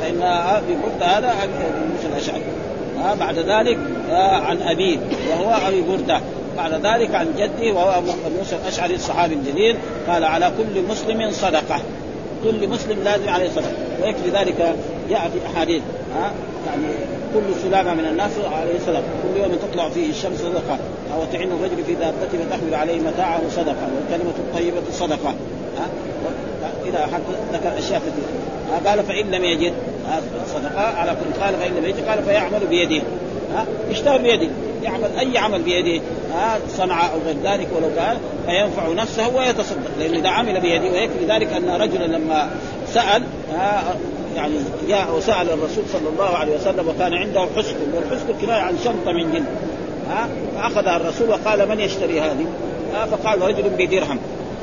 [0.00, 1.52] فإن أبي برده هذا أبي
[1.94, 2.42] موسى الأشعري.
[3.20, 3.78] بعد ذلك
[4.46, 4.98] عن أبيه
[5.30, 6.20] وهو أبي برده
[6.56, 9.76] بعد ذلك عن جده وهو أبو موسى الأشعري الصحابي الجليل.
[10.08, 11.80] قال على كل مسلم صدقة.
[12.44, 13.72] كل مسلم لازم عليه صدقة.
[14.02, 14.76] ويكفي ذلك
[15.10, 15.82] جاء في احاديث
[16.66, 16.86] يعني
[17.36, 20.78] كل سلامة من الناس عليه صدقه كل يوم تطلع فيه الشمس صدقة.
[21.14, 23.88] أو تعين الرجل في دابته فتحمل عليه متاعه صدقة.
[23.96, 25.34] والكلمة الطيبة صدقة.
[25.78, 25.86] ها؟
[26.84, 28.90] إلى حتى ذكر أشياء كثيرة.
[28.90, 29.72] قال فإن لم يجد.
[30.54, 30.80] صدقة.
[30.80, 32.08] على كل قال فإن لم يجد.
[32.08, 33.02] قال فيعمل بيده.
[33.54, 34.48] ها؟ يشتغل بيده.
[34.82, 36.04] يعمل أي عمل بيده.
[36.34, 37.68] ها؟ صنع أو غير ذلك.
[37.76, 39.90] ولو كان فينفع نفسه ويتصدق.
[39.98, 40.84] لأنه إذا عمل بيده.
[40.84, 42.50] ويكفي ذلك أن رجلا لما
[42.88, 43.22] سأل
[44.36, 44.54] يعني
[44.88, 49.32] جاء وسأل الرسول صلى الله عليه وسلم وكان عنده حسك والحسك كناية عن شنطة من
[49.32, 49.44] جلد.
[50.10, 52.46] ها؟ فأخذها الرسول وقال من يشتري هذه؟
[52.94, 54.18] ها؟ فقال رجل بدرهم.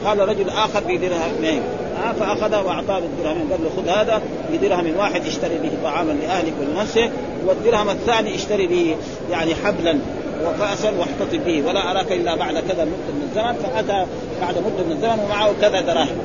[0.06, 1.62] قال رجل آخر بدرهمين
[1.98, 4.22] ها؟ فاخذها وأعطاه بالدرهمين قال له خذ هذا
[4.54, 7.12] بدرهم واحد اشتري به طعاما لأهلك ولنفسك
[7.46, 8.96] والدرهم الثاني اشتري به
[9.32, 9.98] يعني حبلا
[10.46, 11.64] وفأسا واحتطب به.
[11.68, 13.56] ولا أراك إلا بعد كذا مدة من الزمن.
[13.64, 14.06] فأتى
[14.42, 16.18] بعد مدة من الزمن ومعه كذا دراهم.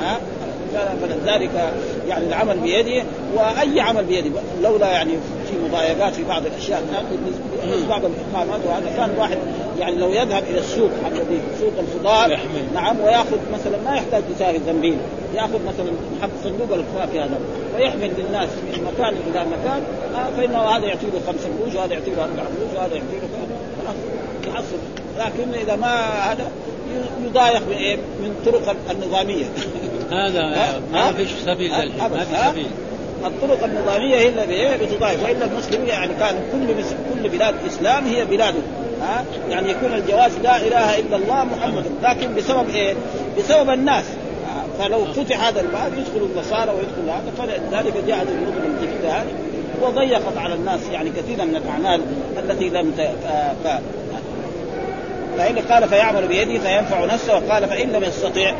[0.00, 0.18] ها؟
[1.02, 1.72] فلذلك
[2.08, 4.30] يعني العمل بيده وأي عمل بيده.
[4.62, 5.12] لولا يعني
[5.50, 6.82] في مضايقات في بعض الأشياء.
[7.88, 8.96] بعض الإقامات وهذا.
[8.96, 9.38] كان واحد
[9.78, 12.38] يعني لو يذهب إلى السوق الذي سوق الخضار
[12.74, 14.96] نعم ويأخذ مثلا ما يحتاج يساوي زنبيل
[15.34, 15.92] يأخذ مثلا
[16.22, 17.38] حق صندوق الفواكه هذا.
[17.76, 19.82] ويحمل للناس من مكان إلى مكان.
[20.14, 23.28] آه فإنه هذا يعطي له خمسة قروش وهذا يعطي له أربع قروش وهذا يعطي له
[23.84, 23.96] خلاص
[24.46, 24.76] يحصل
[25.18, 25.96] لكن إذا ما
[26.32, 26.50] هذا
[27.24, 29.44] يضايق من إيه؟ من طرق النظامية.
[30.10, 32.66] هذا ما فيش سبيل للحين ما في سبيل.
[33.24, 36.66] الطرق النظامية هي اللي بتضايق والا المسلمين يعني كان كل
[37.14, 38.58] كل بلاد الاسلام هي بلاده
[39.02, 42.94] ها؟ يعني يكون الجواز لا إله إلا الله محمد لكن بسبب إيه؟
[43.38, 44.04] بسبب الناس.
[44.78, 49.32] فلو فتح هذا الباب يدخل النصارى ويدخل هذا فلذلك جاءت النظم الجديده هذه
[49.82, 52.00] وضيقت على الناس يعني كثيرا من الأعمال
[52.38, 53.00] التي لم ت...
[55.38, 58.54] فإن قال فيعمل بيده فينفع نفسه وقال فإن لم يستطع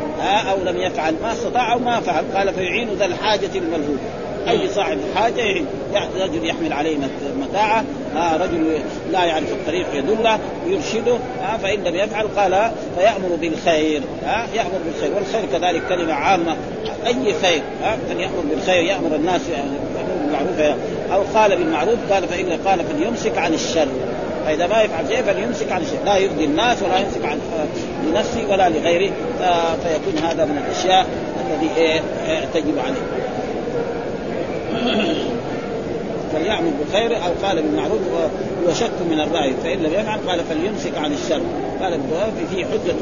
[0.51, 3.99] أو لم يفعل ما استطاع أو ما فعل قال فيعين ذا الحاجة الملهوب.
[4.49, 5.67] أي صاحب حاجة يعين.
[6.21, 6.97] رجل يحمل عليه
[7.41, 7.85] متاعة
[8.17, 8.79] آه رجل
[9.13, 15.11] لا يعرف الطريق يدله يرشده آه فإن لم يفعل قال فيأمر بالخير آه يأمر بالخير
[15.15, 16.57] والخير كذلك كلمة عامة.
[17.07, 19.41] أي خير آه فليامر بالخير يأمر الناس
[20.21, 20.79] بالمعروف
[21.13, 23.89] أو قال بالمعروف قال فإن قال فليمسك عن الشر.
[24.47, 27.41] فإذا ما يفعل شيء فليمسك عن الشيء لا يؤذي الناس ولا يمسك عن
[28.07, 29.13] لنفسه ولا لغيره.
[29.83, 31.07] فيكون هذا من الأشياء
[31.47, 32.01] الذي إيه
[32.55, 33.07] تجب عليه.
[36.33, 38.01] فليعمل بالخير أو قال بالمعروف
[38.69, 39.55] وشك من الرأي.
[39.65, 41.41] فإن لم يفعل قال فليمسك عن الشر.
[41.83, 42.11] قال ابن
[42.51, 42.97] في حجة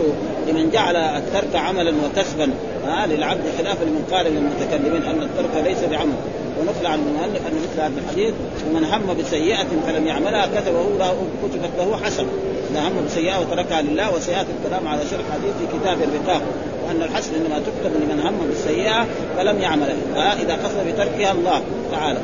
[0.48, 2.50] لمن جعل الترك عملا وكسبا.
[2.86, 6.14] آه للعبد خلافا لمن قال للمتكلمين أن الترك ليس بعمل.
[6.60, 8.34] ونقل عن المؤلف أن مثل هذا الحديث
[8.70, 12.28] ومن هم بسيئة فلم يعملها كتبه له كتبت له حسنة.
[12.70, 16.42] إذا هم بسيئة وتركها لله وسيأتي الكلام على شرح حديث في كتاب الرقاق.
[16.86, 21.62] وأن الحسن إنما تكتب لمن هم بالسيئة فلم يعملها آه إذا قصد بتركها الله
[21.92, 22.18] تعالى.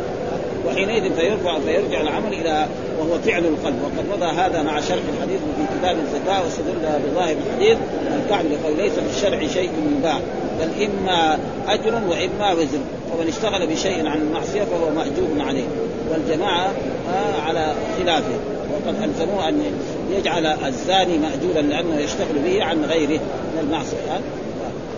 [0.66, 2.66] وحينئذ فيرفع فيرجع العمل إلى
[2.98, 3.76] وهو فعل القلب.
[3.82, 7.78] وقد مضى هذا مع شرح الحديث في كتاب الزكاة واستدل بظاهر الحديث
[8.24, 10.18] الكعب يقول ليس في الشرع شيء يباع
[10.60, 12.78] بل إما أجر وإما وزر.
[13.12, 15.64] ومن اشتغل بشيء عن المعصية فهو مأجور عليه.
[16.10, 16.72] والجماعة
[17.08, 18.34] آه على خلافه.
[18.72, 19.62] وقد ألزموه أن
[20.10, 23.20] يجعل الزاني مأجورا لأنه يشتغل به عن غيره
[23.54, 24.20] من المعصية.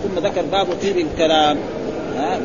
[0.03, 1.59] ثم ذكر باب طيب الكلام.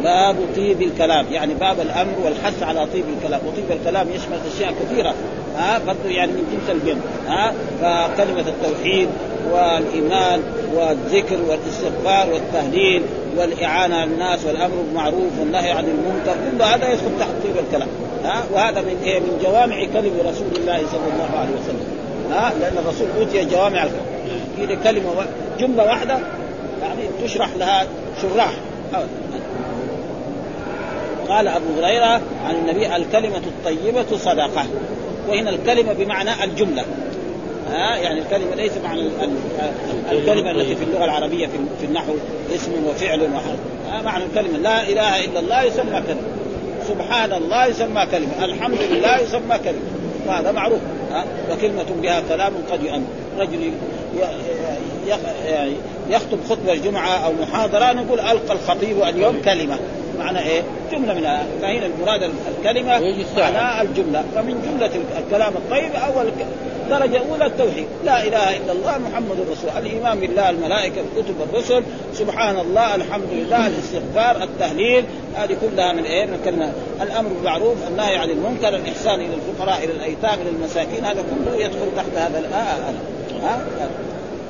[0.03, 1.25] باب طيب الكلام.
[1.31, 3.41] يعني باب الأمر والحث على طيب الكلام.
[3.47, 5.13] وطيب الكلام يشمل أشياء كثيرة.
[5.57, 6.99] ها؟ برضه يعني من جنس الجن.
[7.27, 9.09] ها؟ فكلمة التوحيد
[9.51, 10.41] والإيمان
[10.75, 13.03] والذكر والاستغفار والتهليل
[13.37, 16.35] والإعانة على الناس والأمر بالمعروف والنهي عن المنكر.
[16.51, 17.87] كل هذا يدخل تحت طيب الكلام.
[18.23, 21.87] ها؟ وهذا من إيه؟ من جوامع كلم رسول الله صلى الله عليه وسلم.
[22.31, 23.87] ها؟ لأن الرسول أوتي جوامع
[24.57, 25.25] الكلم كلمة
[25.59, 26.19] جملة واحدة
[26.81, 27.87] يعني تشرح لها
[28.21, 28.53] شراح.
[31.29, 34.65] قال أبو هريرة عن النبي الكلمة الطيبة صدقة.
[35.29, 36.83] وهنا الكلمة بمعنى الجملة.
[37.71, 39.01] ها؟ يعني الكلمة ليس معنى
[40.11, 41.47] الكلمة التي في اللغة العربية
[41.79, 42.13] في النحو
[42.55, 43.59] اسم وفعل وحرف.
[44.05, 46.21] معنى الكلمة لا إله إلا الله يسمى كلمة.
[46.87, 48.45] سبحان الله يسمى كلمة.
[48.45, 49.81] الحمد لله يسمى كلمة.
[50.27, 50.79] وهذا معروف.
[51.51, 53.07] وكلمة بها كلام قد يؤمن
[53.39, 53.71] رجل
[56.09, 59.79] يخطب خطبة الجمعة أو محاضرة نقول ألقى الخطيب اليوم كلمة.
[60.19, 61.21] معنى إيه؟ جملة من
[61.61, 62.99] فهنا المراد الكلمة
[63.37, 64.23] معنى الجملة.
[64.35, 64.91] فمن جملة
[65.25, 66.31] الكلام الطيب اول
[66.89, 67.85] درجة أولى التوحيد.
[68.05, 71.83] لا إله إلا الله محمد رسول الايمان بالله الملائكة الكتب الرسل.
[72.13, 75.05] سبحان الله الحمد لله الاستغفار التهليل.
[75.35, 79.91] هذه كلها من إيه؟ من الكلمة الأمر بالمعروف النهي عن المنكر الإحسان إلى الفقراء إلى
[79.93, 81.05] الأيتام إلى المساكين.
[81.05, 82.77] هذا كله يدخل تحت هذا الآه
[83.43, 83.61] ها؟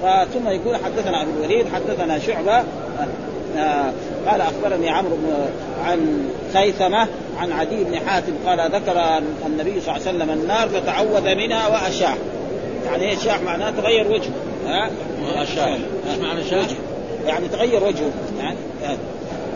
[0.04, 2.64] فثم يقول حدثنا أبو الوليد حدثنا شعبة.
[3.58, 3.92] آه.
[4.28, 5.34] قال أخبرني عمرو بن
[5.86, 11.36] عن خيثمة عن عدي بن حاتم قال ذكر النبي صلى الله عليه وسلم النار فتعوذ
[11.36, 12.18] منها واشاح
[12.86, 14.32] يعني إيش شاح معناه؟ تغير وجهه.
[14.66, 14.90] ها؟
[15.22, 15.78] واشاح
[16.10, 16.68] إيش معنى شاح؟
[17.26, 18.12] يعني تغير وجهه.
[18.40, 18.58] يعني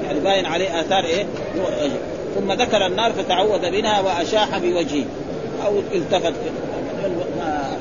[0.05, 1.25] يعني باين عليه آثار إيه؟
[2.35, 5.05] ثم ذكر النار فتعوذ منها واشاح بوجهه.
[5.65, 6.33] أو التفت.
[7.39, 7.77] ما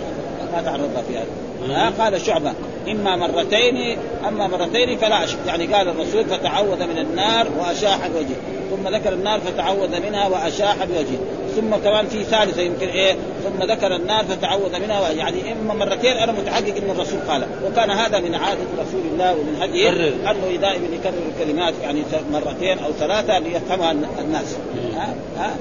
[0.53, 1.93] ما تعرض في هذا.
[1.99, 2.53] قال شعبة.
[2.89, 8.89] إما مرتين أما مرتين فلا أشك يعني قال الرسول فتعوذ من النار وأشاح بوجهه ثم
[8.89, 11.19] ذكر النار فتعوذ منها وأشاح بوجهه
[11.57, 13.13] ثم كمان في ثالثة يمكن إيه؟
[13.45, 17.47] ثم ذكر النار فتعوذ منها يعني إما مرتين أنا متحقق إن الرسول قال.
[17.67, 19.91] وكان هذا من عادة رسول الله ومن هديه
[20.31, 24.57] أنه دائما يكرر الكلمات يعني مرتين أو ثلاثة ليفهمها الناس.
[24.97, 25.55] ها؟ ها؟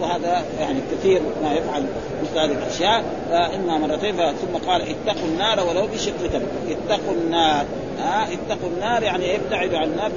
[0.00, 1.84] وهذا يعني كثير ما يفعل
[2.22, 3.04] مثل هذه الأشياء.
[3.30, 7.64] فإما مرتين ثم قال اتقوا النار ولو بشق تمر اتقوا النار.
[7.98, 10.10] ها؟ اتقوا النار يعني ابتعدوا عن النار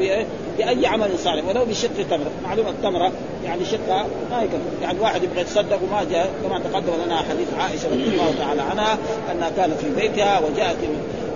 [0.58, 1.48] بأي عمل صالح.
[1.48, 3.12] ولو بشق تمره، معلومة التمرة
[3.46, 7.90] يعني شقها ما يكفي، يعني واحد يبغى يتصدق وما جاء كما تقدم لنا حديث عائشة
[7.90, 8.98] رضي الله تعالى عنها
[9.32, 10.78] أنها كانت في بيتها وجاءت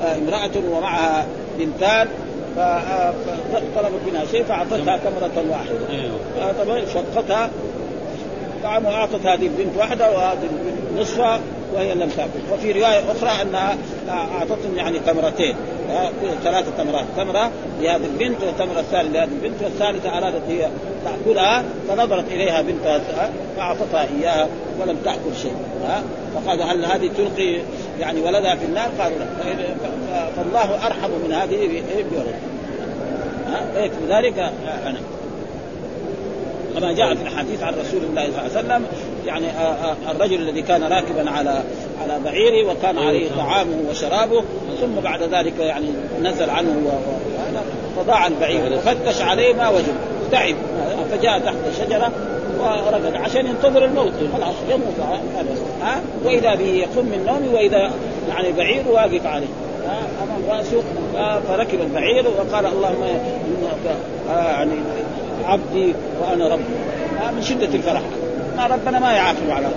[0.04, 1.26] امرأة ومعها
[1.60, 2.08] بنتان
[2.56, 5.90] فطلبت منها شيء فأعطتها تمرة واحدة.
[5.90, 6.86] أيوه.
[6.94, 7.50] شقتها
[8.64, 11.40] طعام واعطت هذه البنت واحدة وهذه البنت نصفها.
[11.74, 12.54] وهي لم تأكل.
[12.54, 13.78] وفي رواية أخرى أنها
[14.10, 15.56] أعطتهم يعني تمرتين.
[16.44, 17.06] ثلاثة تمرات.
[17.18, 17.52] تمرة
[17.82, 20.70] لهذه البنت وتمرة الثانية لهذه البنت والثالثة أرادت هي
[21.06, 23.02] تأكلها فنظرت إليها بنتها
[23.58, 24.48] فأعطتها إياها
[24.82, 25.56] ولم تأكل شيء
[25.88, 26.04] ها؟
[26.36, 27.62] فقال هل هذه تلقي
[28.00, 29.26] يعني ولدها في النار؟ قالوا لا.
[30.38, 32.40] فالله أرحم من هذه بولدها
[33.48, 34.40] ها؟ ذلك؟
[34.86, 35.00] أنا.
[36.76, 38.86] كما جاء في الحديث عن رسول الله صلى الله عليه وسلم
[39.26, 39.46] يعني
[40.12, 41.64] الرجل الذي كان راكبا على
[42.02, 44.44] على بعيره وكان عليه طعامه وشرابه
[44.82, 45.88] ثم بعد ذلك يعني
[46.22, 47.00] نزل عنه
[47.98, 49.96] فضاع البعير وفتش عليه ما وجد.
[50.32, 50.56] تعب.
[51.12, 52.12] فجاء تحت شجره
[52.60, 54.14] ورقد عشان ينتظر الموت.
[54.34, 55.00] خلاص يموت.
[55.82, 57.92] ها وإذا به يقوم من نومه وإذا
[58.30, 59.48] يعني بعير واقف عليه.
[60.24, 60.84] أمام رأسه.
[61.48, 63.04] فركب البعير وقال اللهم
[64.30, 64.76] يعني
[65.46, 66.64] عبدي وأنا ربي
[67.36, 68.02] من شدة الفرح.
[68.58, 69.68] ما ربنا ما يعاقب على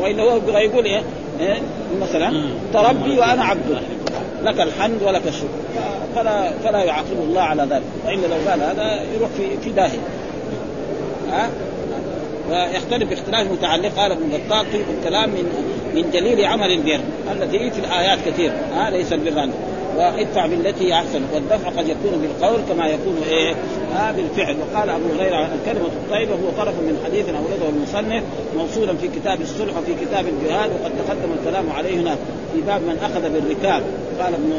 [0.00, 1.02] والا هو يبغى يقول إيه,
[1.40, 1.58] إيه؟
[2.00, 3.82] مثلا تربي وأنا عبدك
[4.42, 5.48] لك الحمد ولك الشكر.
[6.14, 7.82] فلا فلا يعاقب الله على ذلك.
[8.06, 9.98] والا لو قال هذا يروح في في داهية.
[11.30, 11.50] ها؟
[12.50, 13.88] ويختلف باختلاف متعلق.
[13.96, 15.44] قال ابن بطال طيب الكلام من
[15.94, 17.00] من دليل عمل البر
[17.32, 18.52] التي في الآيات كثير.
[18.74, 19.48] ها؟ ليس البر
[19.96, 21.22] وادفع بالتي هي أحسن.
[21.34, 23.54] والدفع قد يكون بالقول كما يكون إيه؟
[23.96, 24.56] آه بالفعل.
[24.60, 28.22] وقال أبو هريرة الكلمة الطيبه هو طرف من حديث أورده المصنف
[28.56, 32.14] موصولا في كتاب الصلح وفي كتاب الجهاد وقد تقدم الكلام عليه هنا
[32.54, 33.82] في باب من أخذ بالركاب.
[34.20, 34.52] قال ابن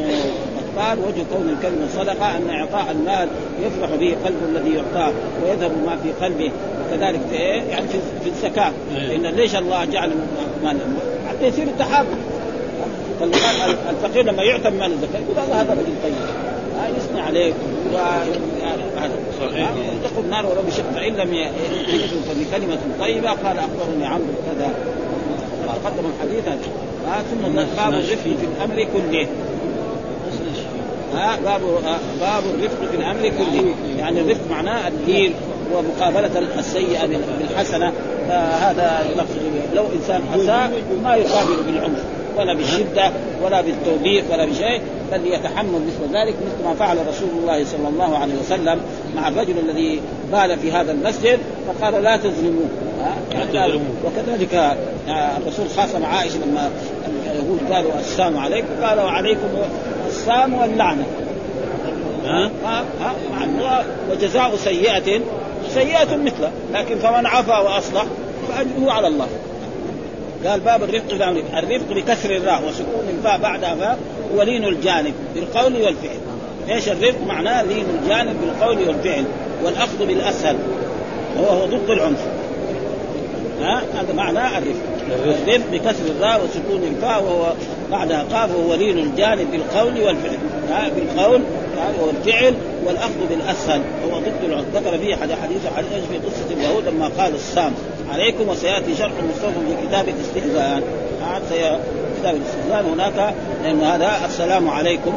[0.78, 3.30] قال وجه كون الكلمة صدقه أن إعطاء المال
[3.66, 6.52] يفرح به قلب الذي يعطاه ويذهب ما في قلبه.
[6.82, 8.72] وكذلك في إيه؟ يعني في, في الزكاة.
[9.16, 10.12] إن ليش الله جعل
[10.64, 10.78] مال
[11.30, 12.18] حتى يصير التحابب
[13.90, 16.14] الفقير لما يعتم مال الزكاة يقول الله هذا رجل طيب.
[16.98, 17.54] يثني عليك.
[18.98, 19.70] هذا صحيح
[20.04, 24.70] تقول النار ولو بشق فإن لم يجد فبكلمه طيبة قال أخبرني عمرو كذا.
[25.84, 27.42] تقدم الحديث هذا ثم
[27.78, 29.28] باب الرفق في الأمر كله.
[31.16, 31.62] ها باب
[32.20, 33.76] باب الرفق في الأمر كله.
[34.00, 35.34] يعني الرفق معناه الدين
[35.74, 37.08] ومقابلة السيئة
[37.40, 37.94] بالحسنة.
[38.28, 39.06] فهذا
[39.76, 40.72] لو إنسان اساء
[41.04, 42.04] ما يقابل بالعنف
[42.38, 43.12] ولا بالشدة
[43.44, 48.18] ولا بالتوبيخ ولا بشيء بل يتحمل مثل ذلك مثل ما فعل رسول الله صلى الله
[48.18, 48.80] عليه وسلم
[49.16, 52.70] مع الرجل الذي بال في هذا المسجد فقال لا تظلموه.
[53.54, 56.70] يعني وكذلك آه، الرسول خاصم عائشة لما
[57.32, 59.48] اليهود قالوا السلام عليكم قال وعليكم
[60.08, 61.06] السلام واللعنة.
[62.26, 65.22] ها؟ ها؟ ها؟ وجزاء سيئة
[65.74, 68.06] سيئة مثله لكن فمن عفا وأصلح
[68.50, 69.28] فأجره على الله.
[70.46, 73.98] قال باب الرفق الامر الرفق بكسر الراء وسكون الفاء بعدها فاء
[74.36, 76.18] ولين الجانب بالقول والفعل.
[76.70, 79.24] إيش الرفق؟ معناه لين الجانب بالقول والفعل
[79.64, 80.58] والأخذ بالأسهل.
[81.38, 82.20] وهو ضد العنف.
[83.62, 84.82] ها؟ هذا معناه الرفق.
[85.26, 87.54] الرفق بكسر الراء وسكون الفاء وهو
[87.92, 90.38] بعدها قاف وهو لين الجانب بالقول والفعل.
[90.70, 91.42] ها؟ بالقول
[92.00, 92.54] والفعل
[92.86, 93.82] والأخذ بالأسهل.
[94.12, 94.66] هو ضد العنف.
[94.76, 95.38] ذكر فيه حديث
[95.76, 97.74] حديث في قصة اليهود لما قال السام
[98.14, 100.84] عليكم وسيأتي شرح مستوفى في كتاب الاستئذان
[101.28, 101.42] عاد
[102.20, 105.14] كتاب الاستئذان هناك لأن هذا السلام عليكم.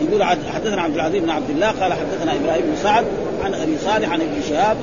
[0.00, 3.04] يقول حدثنا عبد العزيز بن عبد الله قال حدثنا إبراهيم بن سعد
[3.44, 4.76] عن أبي صالح عن ابن شهاب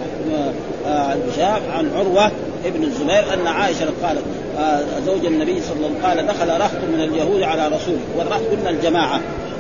[0.88, 2.32] آه، ابن شهاب عن عروة
[2.66, 4.24] ابن الزبير أن عائشة قالت
[4.60, 8.42] آه، زوج النبي صلى الله عليه وسلم قال دخل رهط من اليهود على رسوله والرهط
[8.42, 9.20] قلنا الجماعة.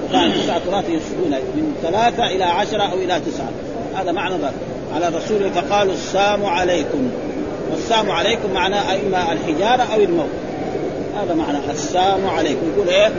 [0.09, 3.49] وكان تسعه رهط يسجدون من ثلاثة إلى عشرة أو إلى تسعة.
[3.95, 4.53] هذا معنى ذلك
[4.93, 7.09] على الرسول فقالوا السام عليكم.
[7.71, 10.29] والسام عليكم معناه اما الحجارة أو الموت.
[11.21, 12.61] هذا معنى السام عليكم.
[12.75, 13.11] يقول إيه؟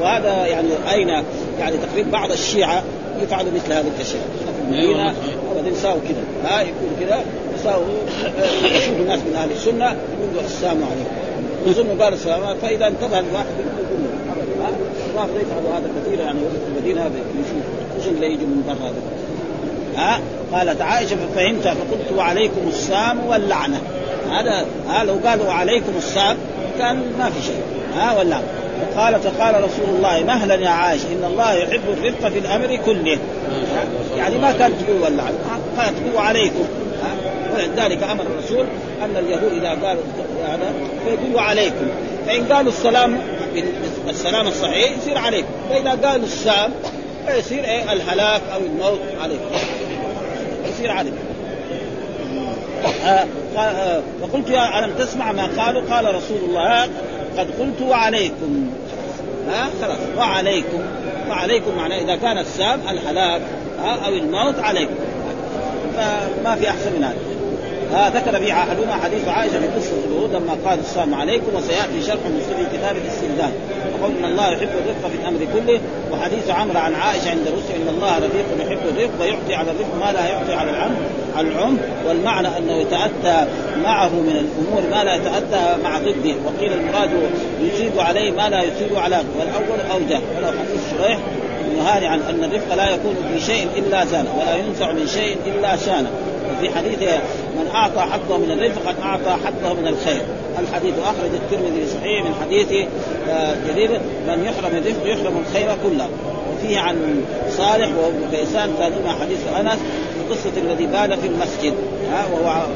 [0.00, 1.08] وهذا يعني أين؟
[1.60, 2.82] يعني تقريبا بعض الشيعة
[3.22, 4.22] يفعلوا مثل هذه الأشياء.
[4.56, 5.14] في المدينة
[5.56, 6.50] ابدا يساووا كذا.
[6.50, 7.20] ها؟ يقول كذا.
[7.60, 7.84] يساووا
[8.64, 11.24] يشوف الناس من أهل السنة يقولوا السلام عليكم.
[11.66, 14.00] يظنوا قال السلام فإذا انتبه الواحد يقول
[15.14, 17.12] الرافضه يفعلوا هذا كثيرا يعني في المدينة هذا
[17.98, 18.92] خصوصا اللي يجوا من برا.
[19.96, 20.20] ها؟
[20.52, 23.80] قالت عائشة ففهمت فقلت وعليكم السام واللعنة.
[24.30, 26.36] هذا ها لو قالوا عليكم السام
[26.78, 27.62] كان ما في شيء.
[27.96, 28.38] ها؟ ولا.
[28.96, 33.18] قال فقال رسول الله مهلا يا عائشة إن الله يحب الرفق في الأمر كله.
[34.16, 35.38] يعني ما كانت تقول واللعنه
[35.78, 36.64] قالت عليكم.
[37.54, 38.66] ولذلك أمر الرسول
[39.04, 40.02] أن اليهود إذا قالوا
[40.46, 40.72] هذا
[41.04, 41.86] فيقولوا عليكم
[42.26, 43.18] فإن قالوا السلام
[44.06, 45.48] بالسلام الصحيح يصير عليكم.
[45.70, 46.70] فإذا قال السام
[47.26, 49.44] فيصير إيه؟ الهلاك أو الموت عليكم
[50.68, 51.16] يصير عليكم
[53.04, 56.82] آه آه فقلت يا ألم تسمع ما قالوا؟ قال رسول الله
[57.38, 58.70] قد قلت وعليكم.
[59.48, 59.98] ها؟ خلاص.
[60.16, 60.80] وعليكم.
[61.28, 63.42] وعليكم معناه إذا كان السام الهلاك
[64.06, 64.94] أو الموت عليكم.
[65.96, 67.33] فما في أحسن من هذا.
[67.92, 72.16] ها ذكر في احدنا حديث عائشة في قصة الهود لما قال الصام عليكم وسيأتي شرح
[72.16, 73.52] مسلم كتاب الاستنزال
[73.94, 75.80] وقول إن الله يحب الرفق في الأمر كله
[76.12, 80.12] وحديث عمرو عن عائشة عند رسل إن الله رفيق يحب الرفق ويعطي على الرفق ما
[80.12, 80.94] لا يعطي على العم
[81.38, 83.46] العم والمعنى أنه يتأتى
[83.82, 86.34] معه من الأمور ما لا يتأتى مع ضده.
[86.46, 87.10] وقيل المراد
[87.60, 90.20] يزيد عليه ما لا يزيد على والأول أوجه.
[90.36, 91.18] ولو حديث شريح
[91.70, 95.76] النهار عن أن الرفق لا يكون في شيء إلا زانه ولا ينفع من شيء إلا
[95.76, 96.10] شانه.
[96.64, 96.98] وفي حديث
[97.56, 100.22] من أعطى حظه من الرفق قد أعطى حظه من الخير.
[100.58, 102.88] الحديث أخرج الترمذي صحيح من حديث
[103.28, 106.08] آه، جرير من يحرم الرفق يحرم الخير كله.
[106.52, 109.78] وفيه عن صالح وابن كيسان كانوا حديث أنس
[110.14, 111.74] في قصة الذي بال في المسجد.
[112.12, 112.66] ها وهو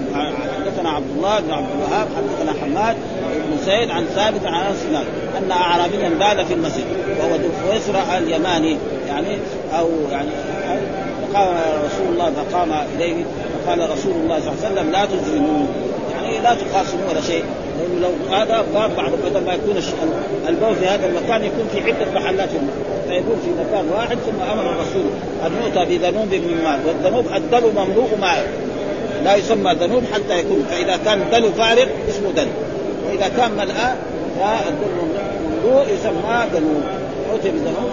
[0.57, 2.97] حدثنا عبد الله بن عبد الوهاب حدثنا حماد
[3.51, 4.87] بن زيد عن ثابت عن أنس
[5.39, 6.85] أن اعرابيا بال في المسجد
[7.21, 8.77] وهو ذو اليماني
[9.09, 9.39] يعني
[9.79, 10.29] أو يعني
[11.33, 13.25] فقام رسول الله فقام إليه
[13.67, 15.67] فقال رسول الله صلى الله عليه وسلم لا تجرموا
[16.13, 17.45] يعني لا تخاصموا ولا شيء.
[17.79, 19.77] لأنه لو هذا باب بعد بدل ما يكون
[20.49, 22.49] البول في هذا المكان يكون في عدة محلات.
[23.09, 25.11] فيكون في مكان واحد ثم أمر الرسول
[25.47, 28.49] ان يؤتى بذنوب من ماء والذنوب الدلو مملوء ماء
[29.25, 30.67] لا يسمى ذنوب حتى يكون.
[30.71, 32.51] فإذا كان دلو فارغ اسمه دلو
[33.09, 33.95] وإذا كان ملأ
[34.39, 35.03] فالدلو
[35.65, 36.83] مملوء يسمى ذنوب.
[37.39, 37.91] عتب بذنوب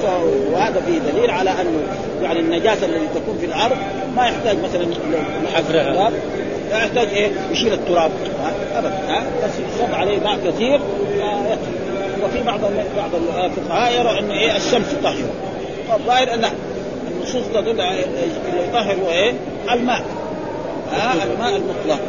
[0.53, 1.79] وهذا فيه دليل على انه
[2.21, 3.77] يعني النجاسه التي تكون في الأرض
[4.15, 4.87] ما يحتاج مثلا
[5.53, 6.11] حفرها
[6.69, 8.11] لا يحتاج إيه؟ يشيل التراب.
[8.75, 8.89] ابدا.
[9.07, 10.79] ها؟ بس يصب عليه ماء كثير.
[12.23, 12.59] وفي بعض
[12.97, 13.09] بعض
[13.45, 15.29] الفقهاء يرى أن إيه؟ الشمس تطهر.
[15.93, 16.45] الظاهر أن
[17.11, 19.33] النصوص تدل على اللي يطهر هو إيه؟
[19.71, 20.01] الماء.
[20.91, 21.99] ها؟ الماء المطلق.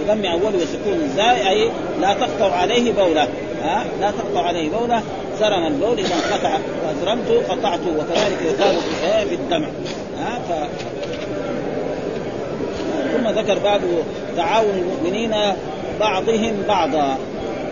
[0.00, 3.28] بضم أول وسكون الزاي أي لا تقطع عليه بولة.
[3.62, 5.02] ها لا تقطع عليه بولة
[5.40, 8.76] زرم البول إذا انقطع وازرمت قطعته وكذلك يقال
[9.28, 9.68] في الدمع.
[10.20, 10.52] ها ف
[13.12, 13.80] ثم ذكر باب
[14.36, 15.34] تعاون المؤمنين
[16.00, 17.16] بعضهم بعضا.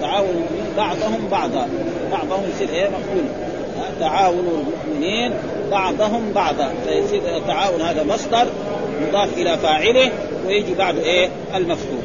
[0.00, 1.68] تعاون المؤمنين بعضهم بعضا.
[2.12, 3.24] بعضهم يصير إيه؟ مفعول
[4.00, 5.32] تعاون المؤمنين
[5.70, 6.72] بعضهم بعضا.
[6.86, 8.46] فيصير التعاون هذا مصدر
[9.02, 10.10] مضاف إلى فاعله
[10.46, 12.00] ويجي بعد إيه؟ المفعول.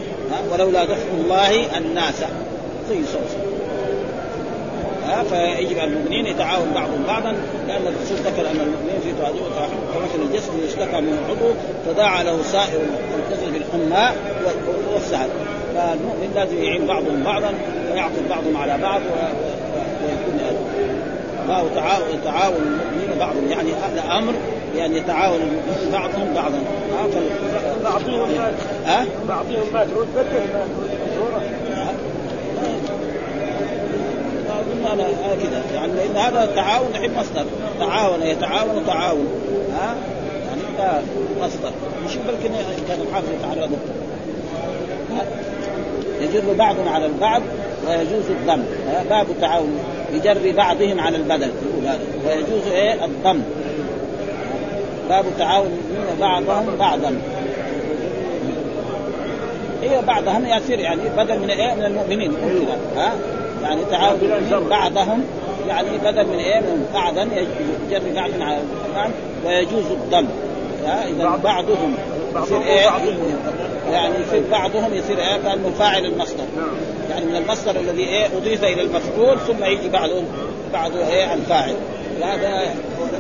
[0.52, 2.20] ولولا دفع الله الناس.
[2.90, 3.55] زي صوص.
[5.30, 7.36] فيجب على المؤمنين يتعاون بعضهم بعضا
[7.68, 9.52] لأن الرسول ذكر أن المؤمنين في تعاون
[9.94, 11.52] كمثل الجسد يشتكى من عضو
[11.94, 12.82] تداعى له سائر
[13.30, 14.10] الجسد بالحمى
[14.94, 15.30] والسهل
[15.76, 17.54] فالمؤمن لازم يعين بعضهم بعضا
[17.92, 19.02] ويعطف بعضهم على بعض
[20.04, 20.40] ويكون
[21.48, 24.34] باب تعاون تعاون المؤمنين بعضهم يعني أهل أمر
[24.76, 26.60] يعني يتعاون المؤمنين بعضهم بعضا.
[27.84, 28.30] بعضهم
[28.86, 30.08] ها؟ بعضهم ما ترد.
[34.86, 35.64] اظن أنا كذا.
[35.76, 37.46] يعني لأن هذا التعاون نحب مصدر.
[37.80, 39.28] تعاون يتعاون تعاون
[39.74, 39.96] ها؟
[40.48, 41.02] يعني إنت
[41.42, 41.72] مصدر.
[42.06, 42.54] مش بلكن
[42.88, 43.72] كان الحافظ يتعرض.
[46.22, 47.42] يجر بعضهم على البعض
[47.88, 48.64] ويجوز الضم.
[49.10, 49.80] باب التعاون
[50.14, 51.52] يجري بعضهم على البدل.
[51.86, 52.00] هذا.
[52.28, 53.42] ويجوز إيه الضم.
[55.10, 55.80] باب التعاون
[56.20, 57.22] بعضهم بعضا.
[59.84, 62.34] هي بعضهم يصير يعني بدل من إيه من المؤمنين.
[62.98, 63.14] ها؟
[63.66, 65.24] يعني تعاون بعضهم
[65.68, 67.28] يعني بدل من إيه؟ من بعضا
[67.90, 68.60] يجري بعض على
[68.96, 69.10] بعض
[69.46, 70.28] ويجوز الضم.
[70.86, 71.96] إذا بعضهم.
[72.36, 72.90] يصير إيه؟
[73.92, 76.44] يعني يصير بعضهم يصير إيه؟ كأنه فاعل المصدر.
[77.10, 80.24] يعني من المصدر الذي إيه؟ أضيف إلى المفعول ثم يجي بعضه
[80.74, 81.76] بعضه إيه؟ الفاعل.
[82.24, 82.76] هذا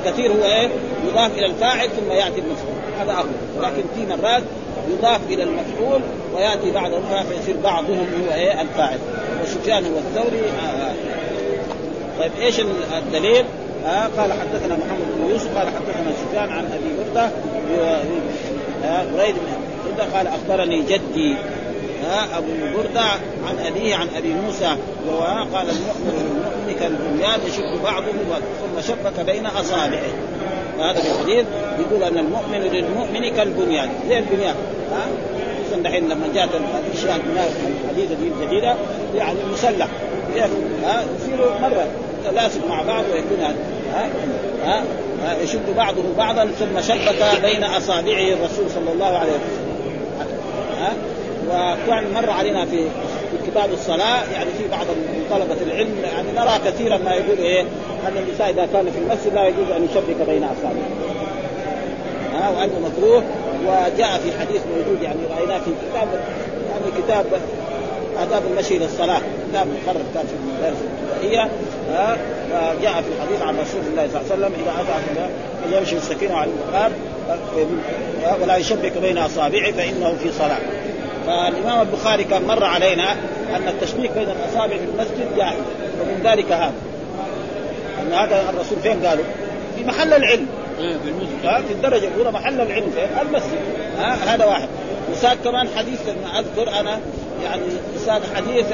[0.05, 0.69] كثير هو إيه؟
[1.07, 2.75] يضاف إلى الفاعل ثم يأتي المفعول.
[2.99, 4.43] هذا افضل لكن في مرات
[4.89, 6.01] يضاف إلى المفعول
[6.35, 6.91] ويأتي بعض
[7.29, 8.99] فيصير بعضهم هو إيه؟ الفاعل.
[9.55, 10.93] وسفيان هو الثوري آه, آه.
[12.19, 12.59] طيب إيش
[12.97, 13.45] الدليل؟
[13.85, 17.29] آه قال حدثنا محمد بن يوسف قال حدثنا سفيان عن أبي برده
[18.85, 21.35] آه بريد بن قال أخبرني جدي
[22.03, 23.01] ها أبو برده
[23.47, 24.75] عن أبيه عن أبي موسى
[25.07, 30.13] وقال المؤمن للمؤمن كالبنيان يشد بعضه ثم شبك بين أصابعه.
[30.79, 31.45] هذا الحديث
[31.79, 33.89] يقول أن المؤمن للمؤمن كالبنيان.
[34.09, 34.55] زي البنيان.
[34.91, 35.07] ها
[35.83, 37.19] دحين لما جاءت الأشياء
[37.85, 38.75] الحديثة دي الجديدة
[39.15, 39.87] يعني مسلح.
[40.35, 41.87] يصيروا مرة
[42.25, 43.55] تلاسك مع بعض ويكون
[43.93, 44.05] ها
[44.65, 44.83] ها,
[45.43, 49.75] يشد بعضه بعضا ثم شبك بين أصابعه الرسول صلى الله عليه وسلم.
[50.79, 50.93] ها
[51.49, 52.77] وكان مر علينا في
[53.31, 57.61] في كتاب الصلاة يعني في بعض من طلبة العلم يعني نرى كثيرا ما يقول إيه
[58.07, 60.89] أن الانسان إذا كان في المسجد لا يجوز أن يشبك بين اصابعه
[62.33, 63.23] ها وأنه مكروه.
[63.67, 66.07] وجاء في حديث موجود يعني رايناه في كتاب
[66.69, 67.25] يعني كتاب
[68.21, 69.21] آداب المشي إلى الصلاة.
[69.49, 71.49] كتاب مقرر كان في المدارس الابتدائية
[71.87, 75.29] فجاء في الحديث عن رسول الله صلى الله عليه وسلم إذا أتى
[75.63, 76.91] فليمشي السكينة على المقام
[78.41, 80.59] ولا يشبك بين أصابعه فإنه في صلاة.
[81.27, 83.11] فالإمام البخاري كان مر علينا
[83.55, 85.59] أن التشبيك بين الأصابع في المسجد جائز
[86.01, 86.73] ومن ذلك هذا.
[88.01, 89.25] أن هذا الرسول فين قالوا؟
[89.77, 90.47] في محل العلم.
[90.79, 90.97] إيه،
[91.67, 93.59] في الدرجة الأولى محل العلم؟ المسجد.
[93.97, 94.67] ها؟ هذا واحد.
[95.11, 95.99] وساد كمان حديث
[96.39, 96.99] أذكر أنا
[97.43, 97.63] يعني
[98.05, 98.65] ساد حديث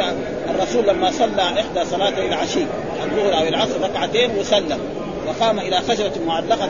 [0.50, 2.66] الرسول لما صلى إحدى صلاتي العشي
[3.04, 4.80] الظهر أو العصر ركعتين وسلم.
[5.28, 6.70] وقام إلى خشبة معلقة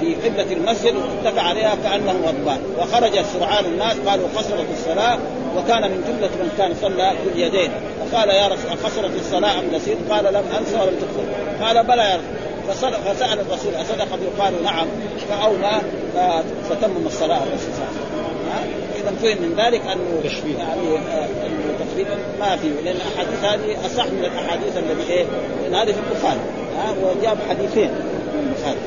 [0.00, 5.18] في قبلة المسجد واتكى عليها كأنه غضبان وخرج سرعان الناس قالوا قصرت الصلاة
[5.56, 7.70] وكان من جملة من كان صلى باليدين.
[8.12, 12.16] فقال يا رسول قصرت الصلاة أم نسيت؟ قال لم أنسى ولم تدخل قال بلى يا
[12.16, 14.08] رسول فسأل الرسول أصدق
[14.38, 14.86] قالوا نعم.
[15.28, 15.80] فأومى
[16.70, 17.42] فتمم الصلاة.
[17.42, 20.58] الرسول صلى الله عليه وسلم إذا فهم من ذلك أنه تشبيه.
[20.58, 25.24] يعني آه، أنه تقريبا ما في لأن الاحاديث هذه أصح من الأحاديث التي إيه؟
[25.62, 26.40] لأن هذه في البخاري
[26.78, 27.90] ها؟ وجاب حديثين.
[28.34, 28.78] من البخاري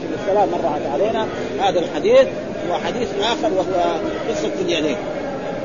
[0.00, 1.26] في الصلاه مرت علينا.
[1.60, 2.28] هذا الحديث
[2.70, 3.96] وحديث آخر وهو
[4.30, 4.96] قصة اليدين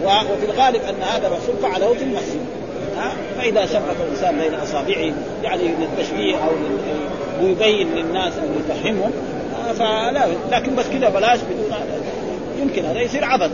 [0.03, 2.62] وفي الغالب أن هذا الرسول فعله في المسجد.
[2.97, 5.13] ها فإذا شبك الإنسان بين أصابعه
[5.43, 6.51] يعني للتشبيه أو
[7.41, 9.11] ليبين للناس أو يفهمهم
[9.79, 11.77] فلا لكن بس كذا بلاش بدون
[12.61, 13.51] يمكن هذا يصير عبث.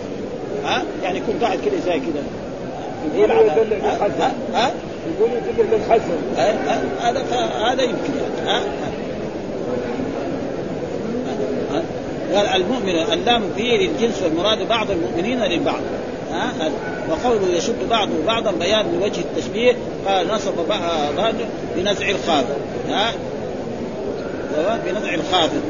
[0.65, 2.23] ها؟ يعني يكون قاعد كذا زي كذا.
[3.15, 4.71] يقول يدل للحسن ها؟
[5.17, 6.17] يقول يدل للحسن
[7.01, 7.21] هذا
[7.65, 8.13] هذا يمكن.
[8.45, 8.63] يعني ها؟
[12.35, 15.81] قال المؤمن اللام فيه للجنس والمراد بعض المؤمنين للبعض
[16.31, 16.51] ها؟
[17.09, 19.75] وقوله يشد بعضه بعضا بيان لوجه التشبيه
[20.07, 20.53] قال نصب
[21.17, 21.33] بعض
[21.75, 22.55] بنزع الخافض
[22.89, 23.13] ها؟
[24.85, 25.61] بنزع الخافض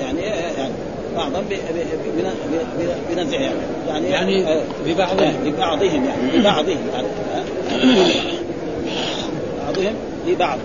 [0.00, 0.72] يعني يعني
[1.16, 1.44] بعضا
[3.10, 3.56] بنزع يعني.
[3.88, 5.34] يعني, يعني آه، ببعضهم.
[5.44, 7.08] ببعضهم يعني ببعضهم يعني.
[9.66, 9.94] بعضهم
[10.26, 10.58] لبعض.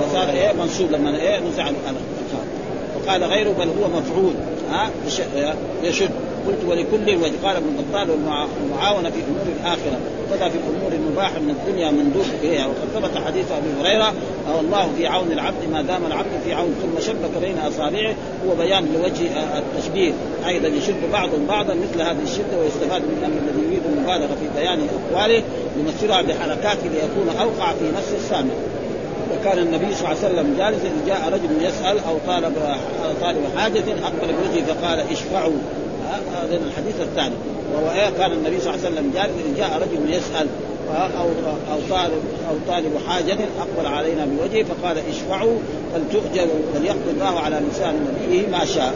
[0.00, 1.70] فصار إيه؟ منصوب لما إيه؟ نزع
[2.96, 4.32] وقال غيره بل هو مفعول.
[4.70, 4.90] ها؟
[5.82, 6.10] يشد.
[6.46, 9.98] قلت ولكل وجه قال ابن بطال والمعاونة في أمور الآخرة.
[10.30, 12.66] كذا في الأمور المباحه من الدنيا مندوب إليها.
[12.66, 14.12] وقد ثبت حديث أبي هريرة
[14.60, 16.74] الله في عون العبد ما دام العبد في عون.
[16.82, 18.14] ثم شبك بين أصابعه.
[18.46, 19.28] هو بيان لوجه
[19.58, 20.12] التشبيه.
[20.46, 24.78] أيضا يشد بعضهم بعضا مثل هذه الشدة ويستفاد من ان الذي يريد المبالغة في بيان
[24.88, 25.42] أقواله.
[25.78, 28.54] يمثلها بحركاته ليكون أوقع في نفس السامع.
[29.30, 32.54] وكان النبي صلى الله عليه وسلم جالسا جاء رجل يسأل أو طالب
[33.20, 35.58] طالب حاجة أقبل بوجهه فقال اشفعوا.
[36.34, 37.34] هذا الحديث الثاني.
[37.74, 39.12] وهو إيه؟ كان النبي صلى الله عليه وسلم
[39.56, 40.46] جاء رجل يسأل
[40.94, 41.28] أو
[41.72, 45.58] أو طالب أو طالب حاجة أقبل علينا بوجهه فقال اشفعوا
[45.94, 48.94] فلتؤجروا وليقضي الله على لسان نبيه ما شاء.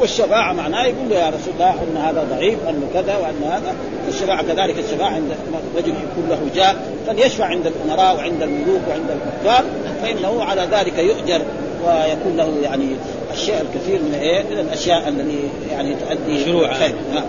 [0.00, 3.74] والشفاعة معناه يقول له يا رسول الله أن هذا ضعيف أنه كذا وأن هذا.
[4.06, 5.32] والشفاعة كذلك الشفاعة عند
[5.76, 6.74] رجل يكون له جاه
[7.06, 9.64] فليشفع عند الأمراء وعند الملوك وعند الكفار
[10.02, 11.42] فإنه على ذلك يؤجر.
[11.86, 12.88] ويكون له يعني
[13.32, 15.38] الشيء الكثير من إيه؟ من الأشياء التي
[15.70, 17.24] يعني تؤدي شروع ها, ها,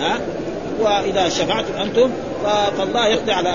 [0.00, 0.20] ها.
[0.80, 2.10] وإذا شفعتم أنتم
[2.78, 3.54] فالله يقضي على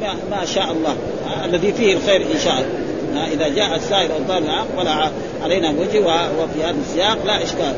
[0.00, 0.96] ما, ما شاء الله
[1.44, 2.88] الذي فيه الخير إن شاء الله.
[3.32, 5.10] إذا جاء السائل أو قال اقبل
[5.42, 7.74] علينا بوجهه وفي هذا السياق لا إشكال.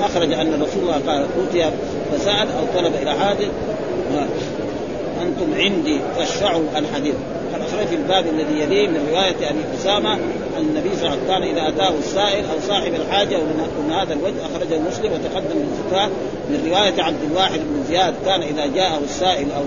[0.00, 1.70] أخرج أن رسول الله قال أوتي
[2.12, 3.48] فسال أو طلب إلى حاجة.
[5.22, 7.14] أنتم عندي فاشفعوا الحديث.
[7.54, 10.18] قد اخرج في الباب الذي يليه من رواية أبي أسامة
[10.68, 14.46] النبي صلى الله عليه وسلم كان إذا أتاه السائل أو صاحب الحاجة ومن هذا الوجه
[14.46, 16.06] اخرجه مسلم وتقدم الزكاه
[16.50, 19.62] من رواية عبد الواحد بن زياد كان إذا جاءه السائل أو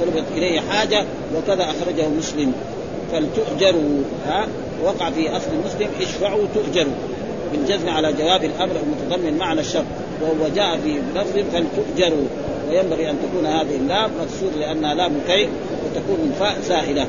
[0.00, 1.04] طلبت إليه حاجة
[1.36, 2.52] وكذا أخرجه مسلم.
[3.12, 4.46] فلتؤجروا ها؟
[4.84, 6.92] وقع في أصل مسلم اشفعوا تؤجروا.
[7.52, 9.84] بالجزم على جواب الأمر المتضمن معنى الشرط.
[10.22, 12.26] وهو جاء في لفظ فلتؤجروا.
[12.70, 15.48] وينبغي أن تكون هذه اللام مكسور لأنها لام كي
[15.84, 17.06] وتكون فاء سائله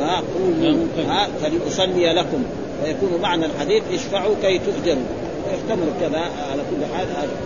[0.00, 2.42] ها قولوا ها فلأصلي لكم
[2.84, 5.02] ويكون معنى الحديث اشفعوا كي تؤجروا.
[5.46, 7.36] ويحتمل كذا على كل حال هذا.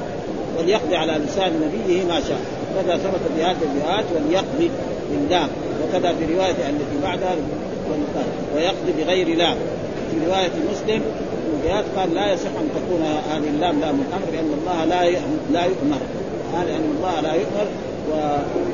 [0.58, 2.40] وليقضي على لسان نبيه ما شاء.
[2.74, 4.70] كذا ثبت في هذه الروايات وليقضي
[5.10, 5.48] باللام
[5.82, 7.34] وكذا في رواية التي بعدها
[8.56, 9.56] ويقضي بغير لام.
[10.10, 11.02] في رواية مسلم
[11.60, 15.10] الروايات قال لا يصح أن تكون هذه اللام لام الأمر لأن الله لا
[15.52, 15.98] لا يؤمر.
[16.52, 17.66] لأن الله لا يؤمر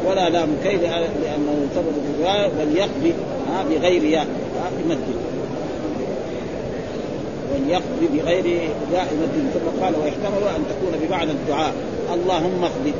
[0.07, 3.15] ولا لام كي لأنه ثبت في الرواية وليقضي
[3.71, 4.27] بغير ياء
[4.79, 4.99] بمد
[7.53, 11.73] فليقضي بغير دائمة ثم قال ويحتمل أن تكون بمعنى الدعاء.
[12.15, 12.93] اللهم اقضي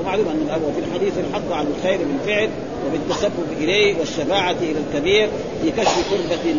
[0.00, 2.48] ومعلوم أن الأول في الحديث الحق على الخير بالفعل
[2.86, 5.28] وبالتسبب إليه والشفاعة إلى الكبير
[5.62, 6.54] في كشف كربة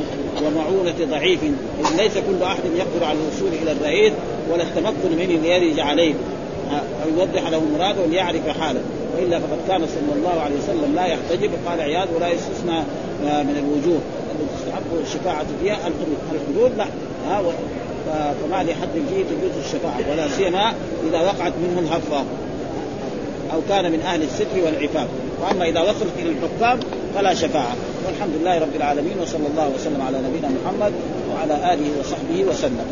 [0.47, 1.39] ومعونة ضعيف.
[1.79, 4.13] إذ ليس كل أحد يقدر على الوصول إلى الرئيس
[4.51, 6.13] ولا التمكن منه ليرج عليه.
[6.71, 8.81] أو يوضح له المراد وليعرف حاله.
[9.19, 11.51] والا فقد كان صلى الله عليه وسلم لا يحتجب.
[11.67, 12.79] قال عياذ ولا يستثنى
[13.21, 13.99] من الوجوه.
[14.31, 16.17] التي تستحب الشفاعة فيها الحدود.
[16.33, 16.85] الحدود لا.
[17.29, 17.41] ها
[18.43, 20.73] فما لحد فيه تجوز الشفاعة ولا سيما
[21.09, 22.23] إذا وقعت منه الهفة.
[23.53, 25.07] أو كان من أهل الستر والعفاف.
[25.41, 26.79] وأما إذا وصلت إلى الحكام
[27.15, 27.75] فلا شفاعة.
[28.05, 30.93] والحمد لله رب العالمين وصلى الله وسلم على نبينا محمد
[31.31, 32.85] وعلى آله وصحبه وسلم.